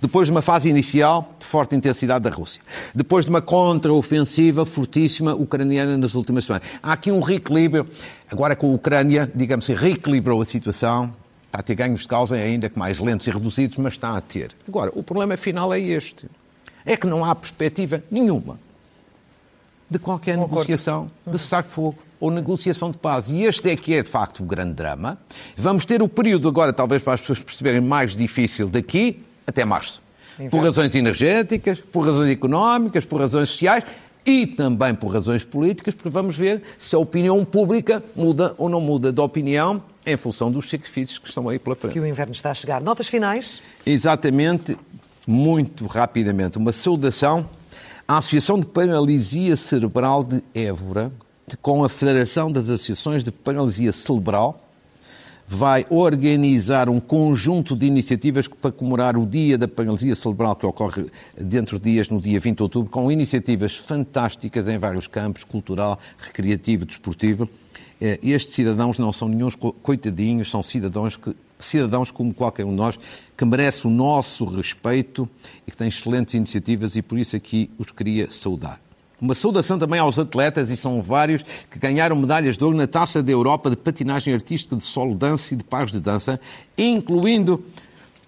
Depois 0.00 0.28
de 0.28 0.32
uma 0.32 0.42
fase 0.42 0.68
inicial 0.68 1.34
de 1.38 1.46
forte 1.46 1.74
intensidade 1.74 2.22
da 2.22 2.30
Rússia. 2.30 2.60
Depois 2.94 3.24
de 3.24 3.30
uma 3.30 3.40
contraofensiva 3.40 4.66
fortíssima 4.66 5.34
ucraniana 5.34 5.96
nas 5.96 6.14
últimas 6.14 6.44
semanas. 6.44 6.68
Há 6.82 6.92
aqui 6.92 7.10
um 7.10 7.20
reequilíbrio. 7.20 7.86
Agora, 8.30 8.54
com 8.54 8.70
a 8.70 8.74
Ucrânia, 8.74 9.30
digamos 9.34 9.64
assim, 9.64 9.74
reequilibrou 9.74 10.42
a 10.42 10.44
situação. 10.44 11.14
Está 11.46 11.60
a 11.60 11.62
ter 11.62 11.74
ganhos 11.74 12.00
de 12.00 12.08
causa, 12.08 12.36
ainda 12.36 12.68
que 12.68 12.78
mais 12.78 13.00
lentos 13.00 13.26
e 13.26 13.30
reduzidos, 13.30 13.78
mas 13.78 13.94
está 13.94 14.14
a 14.14 14.20
ter. 14.20 14.54
Agora, 14.68 14.92
o 14.94 15.02
problema 15.02 15.36
final 15.38 15.72
é 15.72 15.80
este 15.80 16.26
é 16.86 16.96
que 16.96 17.06
não 17.06 17.24
há 17.24 17.34
perspectiva 17.34 18.02
nenhuma 18.10 18.58
de 19.90 19.98
qualquer 19.98 20.36
Concordo. 20.36 20.54
negociação 20.54 21.10
de 21.26 21.38
cessar-fogo 21.38 21.98
ou 22.18 22.30
negociação 22.30 22.90
de 22.90 22.98
paz. 22.98 23.28
E 23.28 23.42
este 23.42 23.70
é 23.70 23.76
que 23.76 23.94
é, 23.94 24.02
de 24.02 24.08
facto, 24.08 24.42
o 24.42 24.46
grande 24.46 24.72
drama. 24.72 25.18
Vamos 25.56 25.84
ter 25.84 26.02
o 26.02 26.08
período 26.08 26.48
agora, 26.48 26.72
talvez 26.72 27.02
para 27.02 27.14
as 27.14 27.20
pessoas 27.20 27.40
perceberem, 27.40 27.80
mais 27.80 28.16
difícil 28.16 28.68
daqui 28.68 29.22
até 29.46 29.64
março. 29.64 30.02
Inverno. 30.34 30.50
Por 30.50 30.62
razões 30.62 30.94
energéticas, 30.94 31.80
por 31.80 32.04
razões 32.04 32.30
económicas, 32.30 33.04
por 33.04 33.20
razões 33.20 33.48
sociais 33.50 33.84
e 34.24 34.46
também 34.46 34.94
por 34.94 35.08
razões 35.08 35.44
políticas, 35.44 35.94
porque 35.94 36.08
vamos 36.08 36.36
ver 36.36 36.62
se 36.78 36.94
a 36.96 36.98
opinião 36.98 37.44
pública 37.44 38.02
muda 38.14 38.54
ou 38.58 38.68
não 38.68 38.80
muda 38.80 39.12
de 39.12 39.20
opinião 39.20 39.82
em 40.04 40.16
função 40.16 40.50
dos 40.50 40.68
sacrifícios 40.68 41.18
que 41.18 41.28
estão 41.28 41.48
aí 41.48 41.58
pela 41.58 41.76
frente. 41.76 41.92
Que 41.92 42.00
o 42.00 42.06
inverno 42.06 42.32
está 42.32 42.50
a 42.50 42.54
chegar. 42.54 42.82
Notas 42.82 43.08
finais? 43.08 43.62
Exatamente 43.84 44.76
muito 45.26 45.86
rapidamente, 45.86 46.56
uma 46.56 46.72
saudação 46.72 47.48
à 48.06 48.18
Associação 48.18 48.60
de 48.60 48.66
Paralisia 48.66 49.56
Cerebral 49.56 50.22
de 50.22 50.42
Évora, 50.54 51.10
que 51.48 51.56
com 51.56 51.82
a 51.82 51.88
Federação 51.88 52.52
das 52.52 52.70
Associações 52.70 53.24
de 53.24 53.32
Paralisia 53.32 53.92
Cerebral 53.92 54.62
vai 55.48 55.86
organizar 55.90 56.88
um 56.88 56.98
conjunto 56.98 57.76
de 57.76 57.86
iniciativas 57.86 58.48
para 58.48 58.72
comemorar 58.72 59.16
o 59.16 59.24
Dia 59.24 59.56
da 59.56 59.68
Paralisia 59.68 60.14
Cerebral, 60.14 60.56
que 60.56 60.66
ocorre 60.66 61.06
dentro 61.36 61.78
de 61.78 61.90
dias, 61.92 62.08
no 62.08 62.20
dia 62.20 62.40
20 62.40 62.56
de 62.56 62.62
outubro, 62.62 62.90
com 62.90 63.10
iniciativas 63.10 63.76
fantásticas 63.76 64.66
em 64.66 64.76
vários 64.76 65.06
campos, 65.06 65.44
cultural, 65.44 65.98
recreativo, 66.18 66.84
desportivo. 66.84 67.48
Eh, 68.00 68.18
estes 68.22 68.54
cidadãos 68.54 68.98
não 68.98 69.12
são 69.12 69.28
nenhum 69.28 69.50
coitadinhos, 69.82 70.50
são 70.50 70.62
cidadãos 70.62 71.16
que 71.16 71.34
cidadãos 71.58 72.10
como 72.10 72.34
qualquer 72.34 72.64
um 72.64 72.70
de 72.70 72.76
nós, 72.76 72.98
que 73.36 73.44
merece 73.44 73.86
o 73.86 73.90
nosso 73.90 74.44
respeito 74.44 75.28
e 75.66 75.70
que 75.70 75.76
tem 75.76 75.88
excelentes 75.88 76.34
iniciativas 76.34 76.96
e 76.96 77.02
por 77.02 77.18
isso 77.18 77.36
aqui 77.36 77.70
os 77.78 77.90
queria 77.90 78.30
saudar. 78.30 78.80
Uma 79.18 79.34
saudação 79.34 79.78
também 79.78 79.98
aos 79.98 80.18
atletas, 80.18 80.70
e 80.70 80.76
são 80.76 81.00
vários, 81.00 81.42
que 81.70 81.78
ganharam 81.78 82.14
medalhas 82.16 82.58
de 82.58 82.62
ouro 82.62 82.76
na 82.76 82.86
Taça 82.86 83.22
da 83.22 83.32
Europa 83.32 83.70
de 83.70 83.76
patinagem 83.76 84.34
artística 84.34 84.76
de 84.76 84.84
solo 84.84 85.14
dança 85.14 85.54
e 85.54 85.56
de 85.56 85.64
pares 85.64 85.90
de 85.90 86.00
dança, 86.00 86.38
incluindo, 86.76 87.64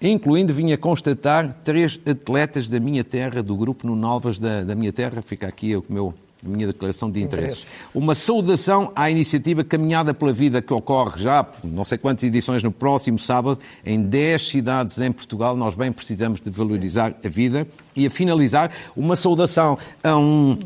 incluindo 0.01 0.55
vinha 0.55 0.79
constatar, 0.79 1.59
três 1.63 2.01
atletas 2.07 2.69
da 2.69 2.81
minha 2.81 3.05
terra, 3.05 3.43
do 3.43 3.55
grupo 3.55 3.87
Nunalvas 3.87 4.39
da, 4.39 4.65
da 4.65 4.75
minha 4.75 4.91
terra. 4.91 5.21
Fica 5.21 5.47
aqui 5.47 5.77
o 5.77 5.85
meu 5.91 6.15
minha 6.43 6.67
declaração 6.67 7.11
de 7.11 7.21
interesses. 7.21 7.75
Interesse. 7.75 7.89
Uma 7.95 8.15
saudação 8.15 8.93
à 8.95 9.11
iniciativa 9.11 9.65
Caminhada 9.65 10.15
pela 10.15 10.33
Vida, 10.33 10.63
que 10.63 10.73
ocorre 10.73 11.23
já 11.23 11.47
não 11.65 11.85
sei 11.85 11.99
quantas 11.99 12.25
edições 12.25 12.63
no 12.63 12.71
próximo 12.71 13.19
sábado, 13.19 13.59
em 13.85 14.03
10 14.03 14.49
cidades 14.49 15.01
em 15.01 15.11
Portugal. 15.11 15.57
Nós 15.57 15.75
bem 15.75 15.93
precisamos 15.93 16.41
de 16.41 16.51
valorizar 16.51 17.15
a 17.25 17.29
vida. 17.29 17.67
E 17.97 18.07
a 18.07 18.11
finalizar, 18.11 18.71
uma 18.97 19.17
saudação 19.17 19.77
a 20.03 20.17
um 20.17 20.57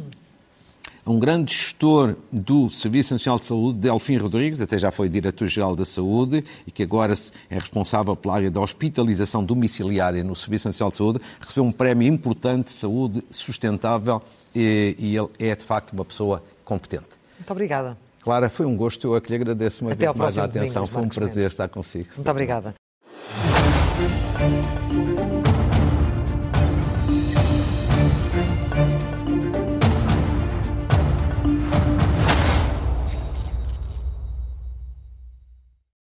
um 1.05 1.19
grande 1.19 1.53
gestor 1.53 2.15
do 2.31 2.71
Serviço 2.71 3.15
Nacional 3.15 3.39
de 3.39 3.47
Saúde, 3.47 3.79
Delfim 3.81 4.19
Rodrigues, 4.19 4.61
até 4.61 4.79
já 4.79 4.91
foi 4.93 5.09
diretor-geral 5.09 5.75
da 5.75 5.85
Saúde 5.85 6.45
e 6.65 6.71
que 6.71 6.83
agora 6.83 7.13
é 7.51 7.55
responsável 7.55 8.15
pela 8.15 8.37
área 8.37 8.51
da 8.51 8.61
hospitalização 8.61 9.45
domiciliária 9.45 10.23
no 10.23 10.37
Serviço 10.37 10.69
Nacional 10.69 10.93
de 10.93 10.97
Saúde, 10.97 11.21
recebeu 11.41 11.65
um 11.65 11.73
prémio 11.73 12.07
importante 12.07 12.69
de 12.69 12.75
saúde 12.75 13.25
sustentável 13.33 14.23
e, 14.55 14.95
e 14.99 15.17
ele 15.17 15.29
é, 15.39 15.55
de 15.55 15.65
facto, 15.65 15.93
uma 15.93 16.05
pessoa 16.05 16.43
competente. 16.65 17.09
Muito 17.39 17.51
obrigada. 17.51 17.97
Clara, 18.23 18.49
foi 18.49 18.67
um 18.67 18.77
gosto. 18.77 19.09
Eu 19.09 19.17
é 19.17 19.21
que 19.21 19.31
lhe 19.31 19.37
agradeço 19.37 19.85
uma 19.85 19.93
Até 19.93 20.07
vez 20.07 20.17
mais 20.17 20.39
a 20.39 20.45
atenção. 20.45 20.87
Foi 20.87 21.03
um 21.03 21.09
prazer 21.09 21.47
estar 21.47 21.69
consigo. 21.69 22.09
Muito 22.17 22.31
obrigada. 22.31 22.75